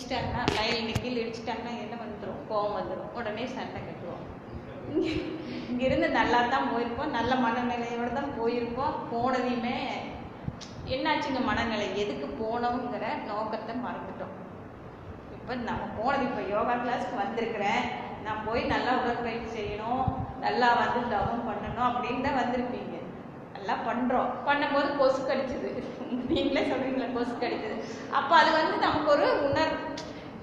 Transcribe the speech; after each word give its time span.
இடிச்சிட்டாங்கன்னா 0.00 0.42
line 0.56 1.00
கீழே 1.00 1.18
இடிச்சிட்டாங்கன்னா 1.22 1.72
என்ன 1.84 1.94
வந்துடும் 2.02 2.44
கோவம் 2.50 2.76
வந்துடும் 2.76 3.10
உடனே 3.18 3.44
சண்டை 3.56 3.80
கட்டுவோம். 3.80 4.22
இங்கே 4.92 5.10
இங்கிருந்து 5.70 6.08
நல்லா 6.18 6.38
தான் 6.54 6.70
போயிருப்போம் 6.70 7.14
நல்ல 7.16 7.32
மனநிலையோடு 7.42 8.12
தான் 8.18 8.32
போயிருப்போம் 8.38 8.94
போனதையுமே 9.10 9.76
என்னாச்சுங்க 10.94 11.40
மனநிலை? 11.48 11.88
எதுக்கு 12.02 12.26
போனோங்கிற 12.40 13.04
நோக்கத்தை 13.30 13.74
மறந்துட்டோம். 13.84 14.34
இப்போ 15.36 15.52
நம்ம 15.68 15.82
போனது 15.98 16.24
இப்போ 16.28 16.42
யோகா 16.54 16.76
கிளாஸ்க்கு 16.84 17.22
வந்திருக்கிறேன். 17.22 17.84
நான் 18.24 18.44
போய் 18.48 18.70
நல்லா 18.74 18.94
உடற்பயிற்சி 19.02 19.52
செய்யணும். 19.58 20.04
நல்லா 20.46 20.70
வந்து 20.82 21.00
தவம் 21.14 21.46
பண்ணணும் 21.50 21.88
அப்படின்னு 21.90 22.26
தான் 22.28 22.40
வந்திருப்பீங்க. 22.42 22.89
நல்லா 23.60 23.74
பண்ணுறோம் 23.86 24.28
பண்ணும்போது 24.46 24.90
கொசு 24.98 25.20
கடிச்சது. 25.22 25.70
நீங்களே 26.28 26.62
சொல்றீங்களா 26.68 27.08
கொசு 27.16 27.32
கடிச்சது 27.40 27.76
அப்போ 28.18 28.32
அது 28.40 28.50
வந்து 28.58 28.76
நமக்கு 28.84 29.08
ஒரு 29.14 29.26
உணர் 29.48 29.74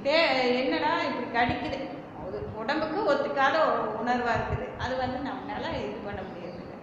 தே 0.05 0.17
என்னடா 0.61 0.91
இப்படி 1.07 1.27
கடிக்குது? 1.37 1.79
அது 2.23 2.39
உடம்புக்கு 2.61 2.99
ஒத்துக்காத 3.11 3.55
ஒரு 3.69 3.85
உணர்வாக 4.01 4.35
இருக்குது. 4.37 4.67
அது 4.83 4.93
வந்து 5.03 5.19
நம்மளால 5.29 5.71
இது 5.85 5.97
பண்ண 6.07 6.19
முடியறதில்ல. 6.27 6.75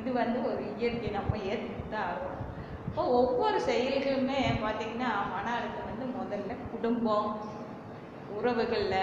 இது 0.00 0.10
வந்து 0.20 0.38
ஒரு 0.50 0.62
இயற்கை 0.76 1.10
நம்ம 1.18 1.40
ஏற்றுதான் 1.52 1.90
தான் 1.94 2.06
ஆகணும். 2.10 2.46
இப்போ 2.88 3.02
ஒவ்வொரு 3.20 3.58
செயல்களுமே 3.70 4.38
பார்த்தீங்கன்னா 4.64 5.10
மன 5.34 5.46
அழுத்தம் 5.56 5.90
வந்து 5.90 6.06
முதல்ல 6.20 6.56
குடும்பம் 6.72 7.28
உறவுகளில் 8.36 9.02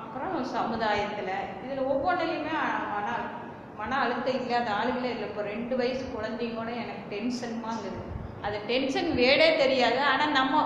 அப்புறம் 0.00 0.50
சமுதாயத்தில். 0.56 1.36
இதில் 1.64 1.88
ஒவ்வொன்றிலையுமே 1.92 2.56
மன 2.94 3.06
அழுத்தம். 3.16 3.39
மன 3.80 3.98
அழுத்தம் 4.04 4.38
இல்லாத 4.40 4.68
ஆளுகளே 4.78 5.10
இல்லை. 5.14 5.26
இப்போ 5.30 5.42
ரெண்டு 5.52 5.74
வயசு 5.80 6.04
குழந்தைங்க 6.16 6.58
கூட 6.60 6.70
எனக்கு 6.84 7.04
டென்ஷன்மாங்குது 7.14 8.00
அது 8.46 8.56
டென்ஷன் 8.72 9.10
வேடே 9.20 9.48
தெரியாது. 9.62 10.00
ஆனால் 10.10 10.36
நம்ம 10.38 10.62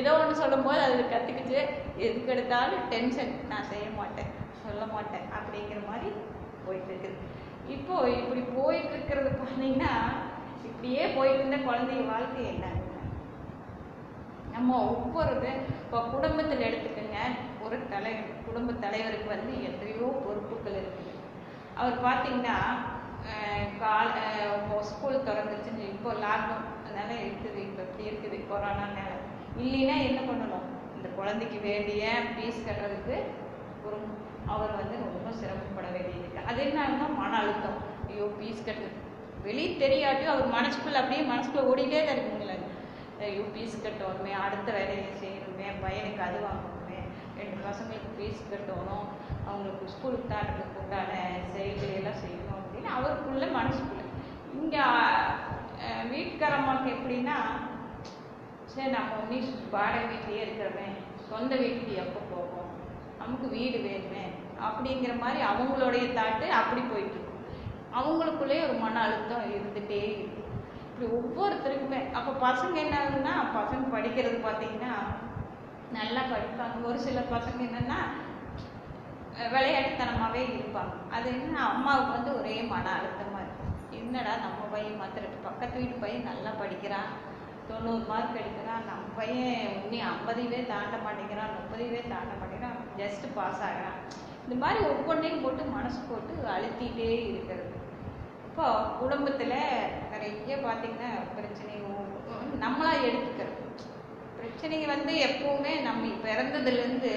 ஏதோ 0.00 0.12
ஒன்று 0.20 0.40
சொல்லும்போது 0.42 0.80
அது 0.86 1.02
கற்றுக்கிச்சு 1.12 1.58
எதுக்கு 2.06 2.32
எடுத்தாலும் 2.34 2.84
டென்ஷன் 2.92 3.32
நான் 3.50 3.68
செய்ய 3.72 3.88
மாட்டேன் 3.98 4.30
சொல்ல 4.62 4.82
மாட்டேன் 4.94 5.26
அப்படிங்கிற 5.38 5.80
மாதிரி 5.90 6.10
போயிட்டு 6.64 6.90
இருக்குது. 6.92 7.18
இப்போ 7.74 7.96
இப்படி 8.20 8.42
போயிட்டு 8.56 8.92
இருக்கிறது 8.96 9.30
பார்த்தீங்கன்னா 9.40 9.92
இப்படியே 10.68 11.04
போயிட்டு 11.16 11.42
இருந்த 11.42 11.58
குழந்தைய 11.68 12.02
வாழ்க்கை 12.12 12.42
என்ன? 12.52 12.66
நம்ம 14.54 14.76
ஒவ்வொரு 14.92 15.34
இப்போ 15.82 15.98
குடும்பத்தில் 16.14 16.66
எடுத்துக்கோங்க. 16.68 17.20
ஒரு 17.64 17.76
தலைவர் 17.92 18.44
குடும்ப 18.46 18.72
தலைவருக்கு 18.84 19.28
வந்து 19.34 19.52
எத்தனையோ 19.68 20.08
பொறுப்புகள் 20.24 20.78
இருக்குது 20.80 21.03
அவர் 21.80 21.96
பார்த்தீங்கன்னா 22.06 22.56
கால 23.82 24.10
ஸ்கூல் 24.90 25.24
திறந்துச்சுன்னு 25.28 25.84
இப்போ 25.94 26.10
லாக்டவுன் 26.24 26.68
அதனால 26.84 27.10
இருக்குது 27.22 27.60
இப்போ 27.68 27.80
இப்படி 27.86 28.04
இருக்குது 28.10 28.36
கொரோனானால 28.50 29.12
இல்லைன்னா 29.62 29.96
என்ன 30.08 30.20
பண்ணணும்? 30.28 30.66
இந்த 30.96 31.08
குழந்தைக்கு 31.18 31.58
வேண்டிய 31.68 32.04
ஃபீஸ் 32.32 32.66
கட்டுறதுக்கு 32.66 33.16
ஒரு 33.86 33.98
அவர் 34.54 34.72
வந்து 34.80 34.96
ரொம்ப 35.06 35.30
சிரமப்பட 35.40 35.86
வேண்டியது 35.96 36.46
அது 36.50 36.64
தான் 36.78 37.18
மன 37.20 37.32
அழுத்தம். 37.42 37.78
ஐயோ 38.10 38.26
ஃபீஸ் 38.36 38.66
கட்டுறது 38.66 39.00
வெளியே 39.46 39.70
தெரியாட்டியும் 39.84 40.34
அவர் 40.34 40.54
மனசுக்குள்ள 40.56 40.98
அப்படியே 41.02 41.22
மனசுக்குள்ள 41.30 41.70
ஓடிட்டே 41.70 42.00
தான் 42.04 42.14
இருக்குங்களே. 42.16 42.56
ஐயோ 43.26 43.44
ஃபீஸ் 43.52 43.76
கட்டணுமே 43.84 44.32
அடுத்த 44.44 44.68
வேலையை 44.78 45.10
செய்யணுமே 45.22 45.68
பையனுக்கு 45.82 46.22
அது 46.28 46.38
வாங்கணுமே 46.46 47.00
ரெண்டு 47.40 47.56
பசங்களுக்கு 47.66 48.10
ஃபீஸ் 48.16 48.42
கட்டணும் 48.52 49.06
அவங்களுக்கு 49.48 49.92
ஸ்கூலுக்கு 49.94 50.32
தாட்டுறதுக்கு 50.32 50.82
உண்டான 50.82 51.12
செயல்களையெல்லாம் 51.54 52.20
செய்யணும் 52.22 52.58
அப்படின்னு 52.58 52.90
அவருக்குள்ள 52.98 53.46
மனசுக்குள்ள. 53.58 54.02
இங்கே 54.60 54.84
வீட்டுக்காரம்மாவுக்கு 56.12 56.94
எப்படின்னா 56.96 57.36
சரி 58.72 58.90
நம்ம 58.94 59.24
நீ 59.32 59.38
வாடகை 59.74 60.04
வீட்லேயே 60.12 60.44
இருக்கிறவன் 60.44 60.94
சொந்த 61.30 61.52
வீட்டுக்கு 61.62 61.92
எப்போ 62.04 62.20
போவோம்? 62.30 62.70
நமக்கு 63.20 63.46
வீடு 63.56 63.78
வேணுமே? 63.88 64.24
அப்படிங்கிற 64.66 65.12
மாதிரி 65.22 65.40
அவங்களுடைய 65.50 66.04
தாட்டு 66.18 66.46
அப்படி 66.60 66.82
போயிட்டு 66.92 67.16
இருக்கும். 67.16 67.42
அவங்களுக்குள்ளேயே 67.98 68.64
ஒரு 68.66 68.76
மன 68.84 69.00
அழுத்தம் 69.06 69.52
இருந்துகிட்டே 69.54 70.00
இருக்கும் 70.14 70.50
இப்படி 70.88 71.06
ஒவ்வொருத்தருக்குமே 71.18 72.00
அப்போ 72.18 72.32
பசங்க 72.46 72.76
என்ன 72.84 72.96
ஆகுதுன்னா 73.00 73.34
பசங்க 73.58 73.84
படிக்கிறது 73.94 74.38
பார்த்தீங்கன்னா 74.46 74.92
நல்லா 75.98 76.22
படிப்பாங்க. 76.32 76.76
ஒரு 76.90 76.98
சில 77.06 77.18
பசங்க 77.34 77.60
என்னென்னா 77.68 77.98
விளையாட்டுத்தனமாகவே 79.54 80.42
இருப்பாங்க. 80.56 80.94
அது 81.16 81.28
என்ன 81.36 81.56
அம்மாவுக்கு 81.72 82.12
வந்து 82.16 82.30
ஒரே 82.40 82.56
மன 82.72 82.86
அழுத்தமாக 82.98 83.44
இருக்கும். 83.44 83.72
என்னடா 84.00 84.32
நம்ம 84.44 84.60
பையன் 84.74 85.00
மாத்திரட்டு 85.00 85.46
பக்கத்து 85.46 85.76
வீட்டு 85.80 86.02
பையன் 86.04 86.28
நல்லா 86.30 86.50
படிக்கிறான். 86.60 87.10
தொண்ணூறு 87.68 88.04
மார்க் 88.10 88.40
எடுக்கிறான். 88.42 88.84
நம்ம 88.90 89.04
பையன் 89.18 89.64
இன்னி 89.82 89.98
ஐம்பதுவே 90.10 90.60
தாண்ட 90.72 90.96
மாட்டேங்கிறான். 91.06 91.54
முப்பதுவே 91.56 92.00
தாண்ட 92.12 92.32
மாட்டேங்கிறான். 92.40 92.78
ஜஸ்ட் 93.00 93.26
பாஸ் 93.36 93.62
ஆகிறான். 93.68 93.98
இந்த 94.44 94.56
மாதிரி 94.62 94.80
ஒவ்வொன்றையும் 94.92 95.42
போட்டு 95.44 95.64
மனசு 95.76 96.00
போட்டு 96.08 96.34
அழுத்திட்டே 96.56 97.10
இருக்கிறது. 97.30 97.70
இப்போ 98.48 98.66
குடும்பத்தில் 99.00 99.58
நிறைய 100.12 100.56
பார்த்தீங்கன்னா 100.66 101.10
பிரச்சனை 101.36 101.72
நம்மளாக 102.64 103.06
எடுத்துக்கிறது. 103.08 103.62
பிரச்சனைங்க 104.38 104.86
வந்து 104.94 105.12
எப்பவுமே 105.28 105.72
நம்ம 105.88 106.10
பிறந்ததுலேருந்து 106.26 107.12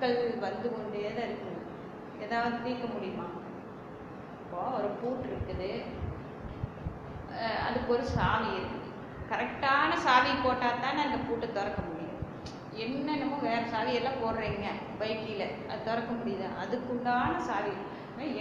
சிக்கல் 0.00 0.44
வந்து 0.44 0.68
கொண்டே 0.74 1.00
தான் 1.16 1.26
இருக்குது. 1.28 1.56
ஏதாவது 2.24 2.54
தீர்க்க 2.66 2.86
முடியுமா? 2.92 3.26
இப்போ 4.42 4.60
ஒரு 4.76 4.88
பூட்டு 5.00 5.26
இருக்குது. 5.30 5.68
அதுக்கு 7.66 7.90
ஒரு 7.96 8.04
சாவி 8.14 8.48
இருக்குது. 8.60 8.88
கரெக்டான 9.32 9.98
சாவி 10.06 10.30
போட்டால் 10.46 10.80
தானே 10.84 11.00
அந்த 11.06 11.18
பூட்டை 11.26 11.48
திறக்க 11.58 11.80
முடியும். 11.88 12.16
என்னென்னமோ 12.84 13.40
வேறு 13.48 13.66
சாவி 13.74 13.92
எல்லாம் 13.98 14.20
போடுறீங்க 14.22 14.70
பைக்கில். 15.02 15.46
அது 15.70 15.84
திறக்க 15.88 16.10
முடியுது? 16.20 16.48
அதுக்குண்டான 16.62 17.44
சாவி. 17.50 17.74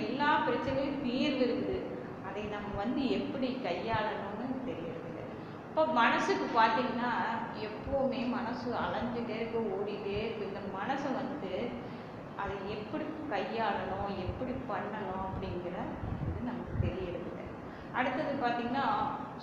எல்லா 0.03 0.29
பிரச்சனையும் 0.47 1.03
தீர்வு 1.07 1.43
இருக்குது. 1.47 1.77
அதை 2.29 2.41
நம்ம 2.55 2.71
வந்து 2.83 3.01
எப்படி 3.19 3.49
கையாளணும்னு 3.67 4.47
தெரியறதில்ல. 4.69 5.21
இப்போ 5.67 5.83
மனசுக்கு 6.01 6.47
பார்த்தீங்கன்னா 6.59 7.13
எப்போவுமே 7.67 8.19
மனசு 8.35 8.67
அலைஞ்சிட்டே 8.83 9.35
இருக்கு 9.39 9.59
ஓடிட்டே 9.75 10.15
இருக்கு. 10.23 10.49
இந்த 10.49 10.61
மனசை 10.77 11.09
வந்து 11.19 11.53
அதை 12.41 12.55
எப்படி 12.75 13.05
கையாளணும் 13.31 14.11
எப்படி 14.25 14.53
பண்ணணும் 14.69 15.23
அப்படிங்கிற 15.27 15.77
இது 16.27 16.39
நமக்கு 16.49 16.75
தெரியறதில்ல. 16.85 17.41
அடுத்தது 17.99 18.33
பார்த்தீங்கன்னா 18.43 18.85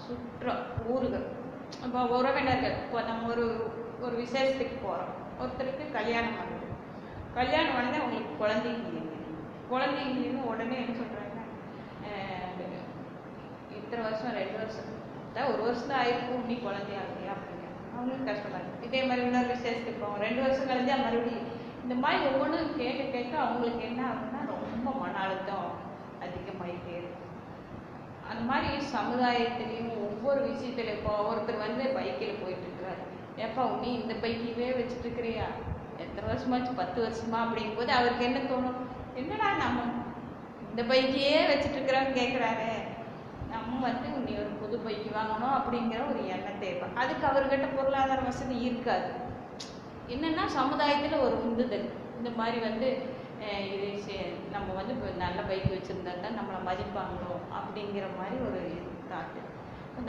சுற்ற 0.05 0.55
ஊர்கள் 0.95 1.27
இப்போ 1.87 2.01
உறவினர்கள் 2.17 2.77
இப்போ 2.85 2.99
நம்ம 3.11 3.29
ஒரு 3.35 3.47
ஒரு 4.05 4.15
விசேஷத்துக்கு 4.23 4.77
போகிறோம் 4.87 5.15
ஒருத்தருக்கு 5.43 5.85
கல்யாணம் 5.99 6.39
ஆகுது. 6.43 6.67
கல்யாணம் 7.39 7.77
ஆனது 7.79 8.01
அவங்களுக்கு 8.01 8.35
குழந்தைங்க 8.43 8.89
இல்லைங்க. 8.91 9.17
குழந்தைங்க 9.73 10.15
இல்லைன்னு 10.15 10.51
உடனே 10.53 10.77
என்ன 10.83 10.95
சொல்கிறாங்க 11.01 11.25
இத்தனை 13.79 14.03
வருஷம் 14.07 14.37
ரெண்டு 14.41 14.57
வருஷம். 14.61 14.93
தான் 15.35 15.51
ஒரு 15.53 15.61
வருஷம் 15.67 15.91
தான் 15.91 16.03
ஆயிருக்கும் 16.03 16.49
நீ 16.51 16.55
குழந்தையா 16.67 17.03
இல்லையா 17.09 17.33
அப்படின்னு 17.35 17.66
அவங்களுக்கு 17.97 18.29
கஷ்டமா 18.31 18.59
இருக்கும் 18.59 18.87
இதே 18.89 19.01
மாதிரி 19.03 19.27
இன்னொரு 19.27 19.49
விசேஷத்துக்கு 19.55 20.03
போவோம். 20.03 20.23
ரெண்டு 20.27 20.41
வருஷம் 20.45 20.71
கழிஞ்சா 20.71 20.97
மறுபடியும் 21.05 21.49
இந்த 21.85 21.95
மாதிரி 22.03 22.25
ஒவ்வொன்றும் 22.29 22.77
கேட்க 22.79 23.03
கேட்க 23.15 23.35
அவங்களுக்கு 23.45 23.83
என்ன 23.91 24.01
ஆகுதுன்னா 24.09 24.41
ரொம்ப 24.53 24.91
மன 25.03 25.19
அழுத்தம் 25.25 25.69
அதிகமாயிட்டே 26.27 26.95
இருக்கும் 27.01 27.23
அந்த 28.31 28.43
மாதிரி 28.51 28.69
சமுதாயத்திலையும் 28.95 29.93
ஒவ்வொரு 30.07 30.41
விஷயத்துலையும் 30.49 30.99
இப்போ 30.99 31.13
ஒருத்தர் 31.31 31.65
வந்து 31.67 31.85
பைக்கில் 31.97 32.41
போயிட்டு 32.43 32.67
இருக்கிறாரு 32.67 33.03
ஏப்பா 33.45 33.65
நீ 33.83 33.91
இந்த 34.03 34.15
பைக்கிலே 34.23 34.71
வச்சுட்டு 34.79 35.07
இருக்கிறியா 35.07 35.47
எத்தனை 35.99 36.25
வருஷமாச்சு? 36.31 36.73
பத்து 36.75 36.99
வருஷமா? 37.05 37.39
அப்படிங்கும்போது 37.45 37.93
அவருக்கு 37.99 38.25
என்ன 38.25 38.41
தோணும்? 38.45 38.79
என்னடா 39.15 39.49
நம்ம 39.57 39.85
இந்த 40.71 40.83
பைக்கையே 40.91 41.39
வச்சுட்டு 41.51 41.79
இருக்கிறோம் 41.79 42.17
கேட்குறாரு 42.19 42.71
நம்ம 43.49 43.79
வந்து 43.87 44.06
நீ 44.77 44.83
புது 44.83 44.89
பைக்கு 44.89 45.11
வாங்கணும் 45.19 45.55
அப்படிங்கிற 45.59 46.01
ஒரு 46.11 46.21
எண்ணம் 46.35 46.63
தேவை 46.63 46.87
அதுக்கு 47.01 47.25
அவர்கிட்ட 47.29 47.67
பொருளாதார 47.77 48.21
வசதி 48.27 48.57
இருக்காது. 48.69 49.09
என்னன்னா 50.15 50.45
சமுதாயத்தில் 50.57 51.23
ஒரு 51.27 51.37
உந்துதல். 51.47 51.87
இந்த 52.19 52.31
மாதிரி 52.41 52.59
வந்து 52.67 52.89
இது 53.73 54.17
நம்ம 54.55 54.69
வந்து 54.79 54.93
இப்போ 54.97 55.09
நல்ல 55.25 55.39
பைக் 55.49 55.73
வச்சுருந்தா 55.75 56.13
தான் 56.25 56.39
நம்மளை 56.41 56.61
மதிப்பாங்களோ 56.69 57.33
அப்படிங்கிற 57.59 58.07
மாதிரி 58.21 58.37
ஒரு 58.49 58.61
தாட்டு. 59.11 59.41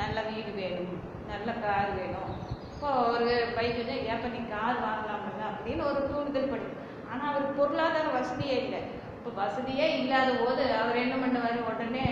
நல்ல 0.01 0.17
வீடு 0.29 0.51
வேணும் 0.59 0.93
நல்ல 1.31 1.49
கார் 1.65 1.91
வேணும். 1.99 2.33
இப்போ 2.73 2.89
ஒரு 3.15 3.29
பைக் 3.57 3.81
வந்து 3.81 3.97
ஏப்ப 4.13 4.35
நீ 4.35 4.41
கார் 4.55 4.83
வாங்கலாம்ல? 4.87 5.43
அப்படின்னு 5.51 5.83
ஒரு 5.91 6.01
தூண்டுதல் 6.11 6.51
படி 6.53 6.67
ஆனால் 7.11 7.29
அவருக்கு 7.31 7.59
பொருளாதார 7.61 8.07
வசதியே 8.19 8.57
இல்லை. 8.65 8.81
இப்போ 9.17 9.31
வசதியே 9.43 9.87
இல்லாத 10.01 10.31
போது 10.43 10.65
அவர் 10.81 11.03
என்ன 11.05 11.15
பண்ணுவார்? 11.23 11.67
உடனே 11.71 12.07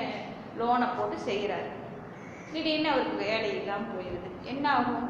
லோனை 0.59 0.87
போட்டு 0.97 1.17
செய்கிறாரு 1.29 1.71
திடீர்னு 2.53 2.91
அவருக்கு 2.93 3.17
வேலை 3.27 3.49
இல்லாமல் 3.59 3.93
போயிடுது 3.93 4.29
என்ன 4.51 4.65
ஆகும்? 4.77 5.07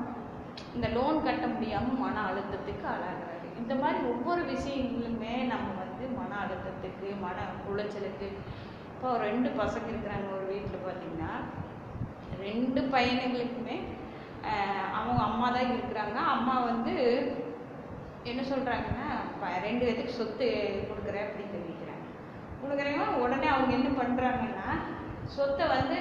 இந்த 0.76 0.88
லோன் 0.96 1.18
கட்ட 1.26 1.46
முடியாமல் 1.56 2.02
மன 2.04 2.22
அழுத்தத்துக்கு 2.30 2.86
ஆளாகிறாரு. 2.94 3.48
இந்த 3.62 3.74
மாதிரி 3.82 4.00
ஒவ்வொரு 4.12 4.42
விஷயங்களுமே 4.54 5.34
நம்ம 5.54 5.68
வந்து 5.84 6.06
மன 6.20 6.32
அழுத்தத்துக்கு 6.44 7.10
மன 7.26 7.46
உளைச்சலுக்கு 7.72 8.28
இப்போ 8.94 9.10
ரெண்டு 9.26 9.50
பசங்க 9.62 9.88
இருக்கிறாங்க 9.92 10.28
ஒரு 10.38 10.46
வீட்டில் 10.54 10.86
பார்த்தீங்கன்னா 10.88 11.32
ரெண்டு 12.46 12.82
பையனுங்களுக்குமே 12.94 13.78
அவங்க 14.98 15.20
அம்மா 15.30 15.48
தான் 15.56 15.72
இருக்கிறாங்க. 15.74 16.18
அம்மா 16.36 16.56
வந்து 16.72 16.94
என்ன 18.32 18.42
சொல்கிறாங்கன்னா 18.52 19.08
ரெண்டு 19.68 19.84
பேத்துக்கு 19.86 20.20
சொத்து 20.20 20.48
கொடுக்குறேன் 20.90 21.26
அப்படின்னு 21.26 21.56
தெரிவிக்கிறாங்க. 21.56 22.06
கொடுக்குறேன்னா 22.62 23.08
உடனே 23.24 23.48
அவங்க 23.54 23.72
என்ன 23.80 23.90
பண்ணுறாங்கன்னா 24.00 24.70
சொத்தை 25.36 25.66
வந்து 25.76 26.00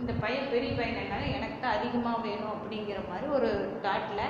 இந்த 0.00 0.12
பையன் 0.22 0.52
பெரிய 0.52 0.70
பையன் 0.78 1.02
என்ன 1.02 1.16
எனக்கு 1.38 1.58
தான் 1.62 1.76
அதிகமாக 1.78 2.22
வேணும் 2.26 2.54
அப்படிங்கிற 2.54 3.00
மாதிரி 3.10 3.26
ஒரு 3.38 3.50
தாட்டில் 3.84 4.24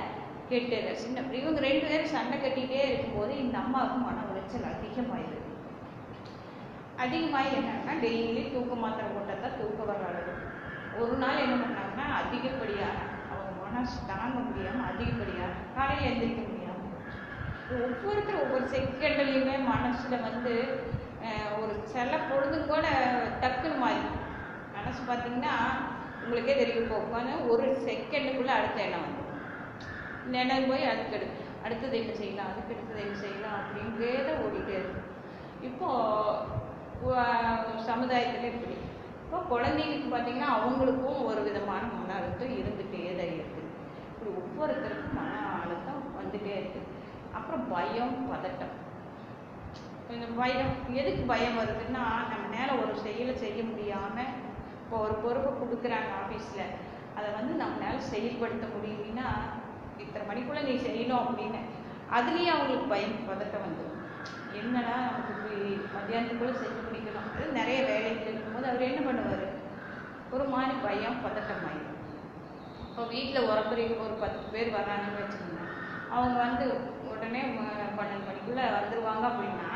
கேட்டு 0.49 0.77
சின்ன 1.03 1.21
இவங்க 1.39 1.59
ரெண்டு 1.67 1.85
பேரும் 1.89 2.13
சண்டை 2.15 2.37
கட்டிகிட்டே 2.37 2.81
இருக்கும்போது 2.87 3.33
இந்த 3.43 3.55
அம்மாவுக்கு 3.63 3.99
மன 4.05 4.25
உளைச்சல் 4.29 4.71
அதிகமாயிருக்கு. 4.73 5.37
அதிகமாகி 7.03 7.51
என்னன்னா 7.59 7.93
டெய்லி 8.03 8.43
தூக்க 8.55 8.73
மாத்திரை 8.81 9.07
போட்டால் 9.13 9.43
தான் 9.45 9.57
தூக்கம் 9.59 9.89
வர 9.91 10.01
அளவு. 10.09 10.33
ஒரு 11.01 11.13
நாள் 11.23 11.43
என்ன 11.45 11.55
பண்ணாங்கன்னா 11.61 12.05
அதிகப்படியாக 12.21 12.97
அவங்க 13.33 13.53
மனசு 13.65 13.95
தாங்க 14.11 14.39
முடியாமல் 14.47 14.89
அதிகப்படியாக 14.91 15.59
காலையில் 15.77 16.09
எந்திரிக்க 16.09 16.43
முடியாமல் 16.49 16.89
ஒவ்வொருத்தரும் 17.77 18.43
ஒவ்வொரு 18.45 18.65
செகண்ட்லையுமே 18.73 19.55
மனசில் 19.71 20.25
வந்து 20.27 20.55
ஒரு 21.61 21.73
சில 21.93 22.17
பொழுது 22.29 22.57
கூட 22.71 22.85
டக்குன்னு 23.41 23.81
மாறி 23.83 24.01
மனசு 24.81 25.01
பார்த்தீங்கன்னா 25.09 25.53
உங்களுக்கே 26.23 26.55
தெரியும். 26.59 26.83
இப்போ 26.83 26.97
உட்காந்து 27.03 27.33
ஒரு 27.51 27.65
செகண்டுக்குள்ளே 27.85 28.53
அடுத்த 28.57 28.79
எண்ணம் 28.87 29.05
வந்து 29.05 29.19
நினைவு 30.33 30.65
போய் 30.71 30.89
அதுக்கு 30.91 31.15
எடு 31.17 31.27
அடுத்தது 31.65 31.95
என்ன 32.01 32.11
செய்யலாம் 32.19 32.51
அதுக்கு 32.51 32.73
அடுத்தது 32.75 33.01
என்ன 33.05 33.15
செய்யலாம் 33.23 33.57
அப்படின்றே 33.59 34.11
தான் 34.27 34.41
ஓடிட்டே 34.43 34.75
இருக்கு 34.81 35.01
இப்போது 35.69 37.15
சமுதாயத்தில் 37.89 38.51
இப்படி. 38.53 38.75
இப்போ 39.23 39.37
குழந்தைங்களுக்கு 39.51 40.09
பார்த்தீங்கன்னா 40.13 40.51
அவங்களுக்கும் 40.57 41.19
ஒரு 41.29 41.41
விதமான 41.47 41.81
மன 41.95 42.15
அழுத்தம் 42.19 42.55
இருந்துகிட்டே 42.59 43.01
தான் 43.19 43.33
இருக்குது 43.37 43.67
இப்படி 44.11 44.31
ஒவ்வொருத்தருக்கும் 44.41 45.17
மன 45.19 45.33
அழுத்தம் 45.61 46.01
வந்துட்டே 46.19 46.53
இருக்குது 46.61 46.87
அப்புறம் 47.37 47.65
பயம் 47.75 48.15
பதட்டம். 48.31 48.75
இந்த 50.15 50.27
பயம் 50.39 50.71
எதுக்கு 51.01 51.23
பயம் 51.33 51.57
வருதுன்னா 51.59 52.03
நம்ம 52.31 52.45
மேலே 52.55 52.71
ஒரு 52.83 52.93
செயலை 53.05 53.33
செய்ய 53.43 53.59
முடியாமல் 53.69 54.30
இப்போ 54.91 55.03
ஒரு 55.07 55.15
பொறுப்பை 55.23 55.51
கொடுக்குறாங்க 55.59 56.09
ஆஃபீஸில் 56.21 56.71
அதை 57.17 57.27
வந்து 57.35 57.53
நம்மளால் 57.61 57.99
செயல்படுத்த 58.09 58.65
முடியலன்னா 58.71 59.27
இத்தனை 60.03 60.23
மணிக்குள்ளே 60.29 60.61
நீ 60.69 60.73
செய்யணும் 60.87 61.21
அப்படின்னு. 61.25 61.59
அதுலேயே 62.17 62.49
அவங்களுக்கு 62.53 62.91
பயம் 62.93 63.15
பதட்டம் 63.29 63.63
வந்துடும் 63.65 64.01
என்னடா 64.61 64.95
நமக்கு 65.05 65.31
இப்படி 65.35 65.59
மத்தியானத்துக்குள்ளே 65.93 66.55
செஞ்சு 66.63 66.81
முடிக்கணும்? 66.87 67.29
அது 67.35 67.47
நிறைய 67.59 67.79
வேலைகள் 67.89 68.29
இருக்கும்போது 68.31 68.69
அவர் 68.71 68.85
என்ன 68.89 69.05
பண்ணுவார்? 69.07 69.47
ஒரு 70.33 70.47
மாதிரி 70.55 70.75
பயம் 70.87 71.23
பதட்டம் 71.27 71.63
ஆயிடும் 71.69 71.97
இப்போ 72.89 73.05
வீட்டில் 73.13 73.49
உரப்புறி 73.51 73.85
ஒரு 74.07 74.17
பத்து 74.25 74.43
பேர் 74.55 74.75
வர்றாங்கன்னு 74.77 75.21
வச்சுக்கோங்க. 75.21 75.63
அவங்க 76.15 76.37
வந்து 76.45 76.67
உடனே 77.13 77.43
பன்னெண்டு 77.99 78.27
மணிக்குள்ளே 78.29 78.67
வந்துடுவாங்க 78.77 79.25
அப்படின்னா 79.31 79.70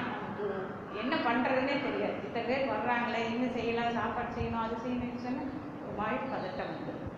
என்ன 1.01 1.13
பண்ணுறதுனே 1.27 1.75
தெரியாது. 1.86 2.18
இத்தனை 2.25 2.44
பேர் 2.50 2.71
வர்றாங்களே 2.74 3.21
என்ன 3.31 3.45
செய்யலாம் 3.57 3.97
சாப்பாடு 4.00 4.36
செய்யணும் 4.38 4.63
அது 4.65 4.75
செய்யணும்னு 4.83 5.25
சொன்னால் 5.25 5.51
ஒரு 5.83 5.94
மாதிரி 6.00 6.18
பதட்டம் 6.33 6.71
வந்துடும் 6.71 7.12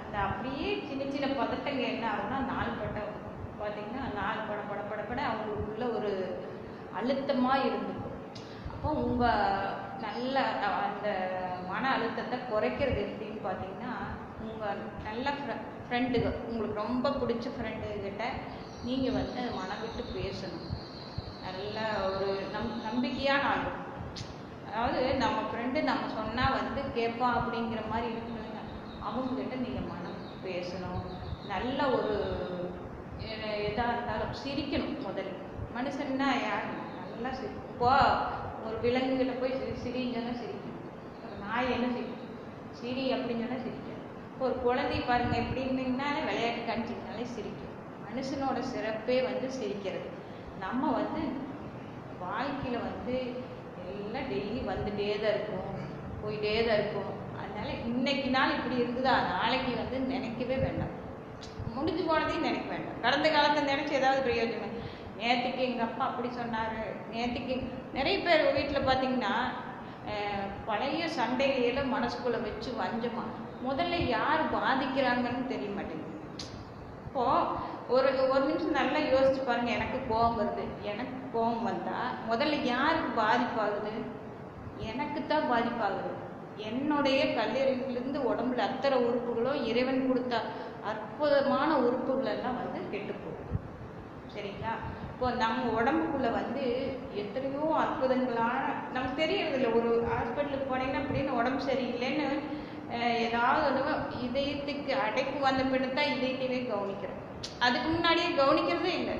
அந்த 0.00 0.16
அப்படியே 0.28 0.68
சின்ன 0.88 1.02
சின்ன 1.14 1.28
பதட்டங்க 1.40 1.84
என்ன 1.92 2.06
ஆகும்னா 2.12 2.38
நாள் 2.52 2.78
பட்டம் 2.80 3.18
பார்த்தீங்கன்னா 3.60 4.04
நாலு 4.20 4.40
பட 4.48 4.60
பட 4.70 4.80
படப்பட 4.90 5.20
அவங்களுக்குள்ள 5.30 5.86
ஒரு 5.98 6.12
அழுத்தமாக 6.98 7.66
இருந்துக்கும் 7.68 8.18
அப்போ 8.72 8.88
உங்கள் 9.04 9.74
நல்ல 10.06 10.36
அந்த 10.86 11.08
மன 11.70 11.82
அழுத்தத்தை 11.96 12.38
குறைக்கிறது 12.52 13.00
எப்படின்னு 13.06 13.40
பார்த்தீங்கன்னா 13.46 13.92
உங்கள் 14.46 14.82
நல்ல 15.08 15.26
ஃப்ரெண்டுகள் 15.86 16.40
உங்களுக்கு 16.48 16.80
ரொம்ப 16.84 17.12
பிடிச்ச 17.20 17.48
ஃப்ரெண்டுகிட்ட 17.56 18.26
நீங்கள் 18.88 19.16
வந்து 19.18 19.40
மனம் 19.58 19.82
விட்டு 19.84 20.02
பேசணும். 20.18 20.68
நல்ல 21.52 21.78
ஒரு 22.08 22.28
நம் 22.54 22.70
நம்பிக்கையான 22.88 23.42
ஆள். 23.52 23.66
அதாவது 24.68 25.00
நம்ம 25.22 25.38
ஃப்ரெண்டு 25.48 25.78
நம்ம 25.90 26.04
சொன்னால் 26.18 26.56
வந்து 26.58 26.82
கேட்பான் 26.98 27.36
அப்படிங்கிற 27.38 27.80
மாதிரி 27.92 28.08
இருக்கணுங்க 28.12 28.60
அவங்கக்கிட்ட 29.08 29.56
நீங்கள் 29.64 29.90
மனம் 29.92 30.20
பேசணும். 30.46 31.02
நல்ல 31.52 31.78
ஒரு 31.96 32.14
எதாக 33.70 33.92
இருந்தாலும் 33.94 34.36
சிரிக்கணும் 34.42 34.96
முதல்ல. 35.08 35.34
மனுஷன்னா 35.76 36.28
யார் 36.46 36.64
நல்லா 37.12 37.30
சிரி 37.38 37.52
இப்போ 37.72 37.90
ஒரு 38.66 38.76
விலங்குகிட்ட 38.84 39.34
போய் 39.42 39.58
சிரி 39.60 39.74
சிரிங்கன்னா 39.84 40.34
சிரிக்கணும் 40.40 40.80
ஒரு 41.24 41.36
நாய் 41.44 41.74
என்ன 41.76 41.86
சிரிக்கும் 41.96 42.30
சிரி 42.80 43.04
அப்படின்னு 43.16 43.44
சொன்னால் 43.44 43.64
சிரிக்கும் 43.66 44.00
இப்போ 44.32 44.44
ஒரு 44.48 44.56
குழந்தை 44.66 44.98
பாருங்க 45.10 45.36
எப்படி 45.44 45.62
விளையாட்டு 46.28 46.62
காமிச்சிங்கனாலே 46.68 47.26
சிரிக்கும். 47.36 47.68
மனுஷனோட 48.06 48.58
சிறப்பே 48.72 49.16
வந்து 49.28 49.46
சிரிக்கிறது. 49.58 50.08
நம்ம 50.64 50.90
வந்து 51.00 51.22
வாழ்க்கையில் 52.24 52.84
வந்து 52.88 53.16
எல்லாம் 53.92 54.28
டெய்லி 54.32 54.60
வந்துட்டே 54.70 55.06
தான் 55.22 55.34
இருக்கும் 55.36 55.68
போயிட்டே 56.22 56.52
தான் 56.66 56.78
இருக்கும். 56.80 57.12
அதனால 57.40 57.68
இன்னைக்கு 57.90 58.28
நாள் 58.36 58.56
இப்படி 58.58 58.76
இருக்குதா? 58.82 59.14
நாளைக்கு 59.34 59.72
வந்து 59.80 59.98
நினைக்கவே 60.12 60.56
வேண்டாம். 60.66 60.94
முடிஞ்சு 61.76 62.02
போனதையும் 62.08 62.48
நினைக்க 62.48 62.66
வேண்டாம். 62.74 63.00
கடந்த 63.04 63.26
காலத்தை 63.34 63.62
நினைச்சு 63.72 63.98
ஏதாவது 64.00 64.20
பிரயோஜனம். 64.28 64.76
நேற்றுக்கு 65.20 65.62
எங்கள் 65.68 65.88
அப்பா 65.88 66.04
அப்படி 66.10 66.28
சொன்னார். 66.40 66.78
நேற்றுக்கு 67.14 67.54
நிறைய 67.98 68.16
பேர் 68.26 68.44
வீட்டில் 68.58 68.88
பார்த்தீங்கன்னா 68.88 69.34
பழைய 70.68 71.02
சண்டையில 71.18 71.80
மனசுக்குள்ளே 71.94 72.38
வச்சு 72.46 72.70
வஞ்சமா 72.82 73.24
முதல்ல 73.66 73.96
யார் 74.16 74.42
பாதிக்கிறாங்கன்னு 74.54 75.50
தெரிய 75.52 75.70
மாட்டேங்குது. 75.76 76.16
இப்போது 77.06 77.70
ஒரு 77.94 78.08
ஒரு 78.32 78.42
நிமிஷம் 78.48 78.78
நல்லா 78.80 79.00
யோசிச்சு 79.12 79.40
பாருங்க 79.46 79.70
எனக்கு 79.78 79.98
கோபம் 80.10 80.38
வருது. 80.40 80.64
எனக்கு 80.90 81.16
கோபம் 81.34 81.66
வந்தா 81.68 81.98
முதல்ல 82.30 82.58
யாருக்கு 82.72 83.10
பாதிப்பாகுது? 83.22 83.92
எனக்கு 84.90 85.20
தான் 85.32 85.50
பாதிப்பாகுது. 85.52 86.10
என்னுடைய 86.68 87.20
கல்லீரலிருந்து 87.38 88.20
உடம்புல 88.30 88.64
அத்தனை 88.68 88.96
உறுப்புகளும் 89.06 89.60
இறைவன் 89.70 90.06
கொடுத்த 90.08 90.34
அற்புதமான 90.90 91.70
உறுப்புகள் 91.86 92.32
எல்லாம் 92.34 92.58
வந்து 92.62 92.80
கெட்டுப்போகும் 92.92 93.60
சரிங்களா? 94.34 94.74
இப்போ 95.12 95.26
நம்ம 95.42 95.64
உடம்புக்குள்ளே 95.78 96.30
வந்து 96.40 96.62
எத்தனையோ 97.22 97.64
அற்புதங்களான 97.82 98.60
நமக்கு 98.94 99.20
தெரியறது 99.22 99.56
இல்லை 99.58 99.70
ஒரு 99.78 99.90
ஹாஸ்பிட்டலுக்கு 100.12 100.70
போனீங்கன்னா 100.70 101.02
அப்படின்னு 101.02 101.38
உடம்பு 101.40 101.62
சரியில்லைன்னு 101.68 102.28
ஏதாவது 103.26 103.82
இதயத்துக்கு 104.26 104.94
அடைப்பு 105.04 105.38
வந்த 105.48 105.62
பின்னு 105.72 105.96
தான் 105.98 106.14
இதயத்தையே 106.16 106.62
கவனிக்கிறோம். 106.72 107.20
அதுக்கு 107.66 107.88
முன்னாடியே 107.88 108.28
கவனிக்கிறதே 108.40 108.92
இல்லை. 109.00 109.16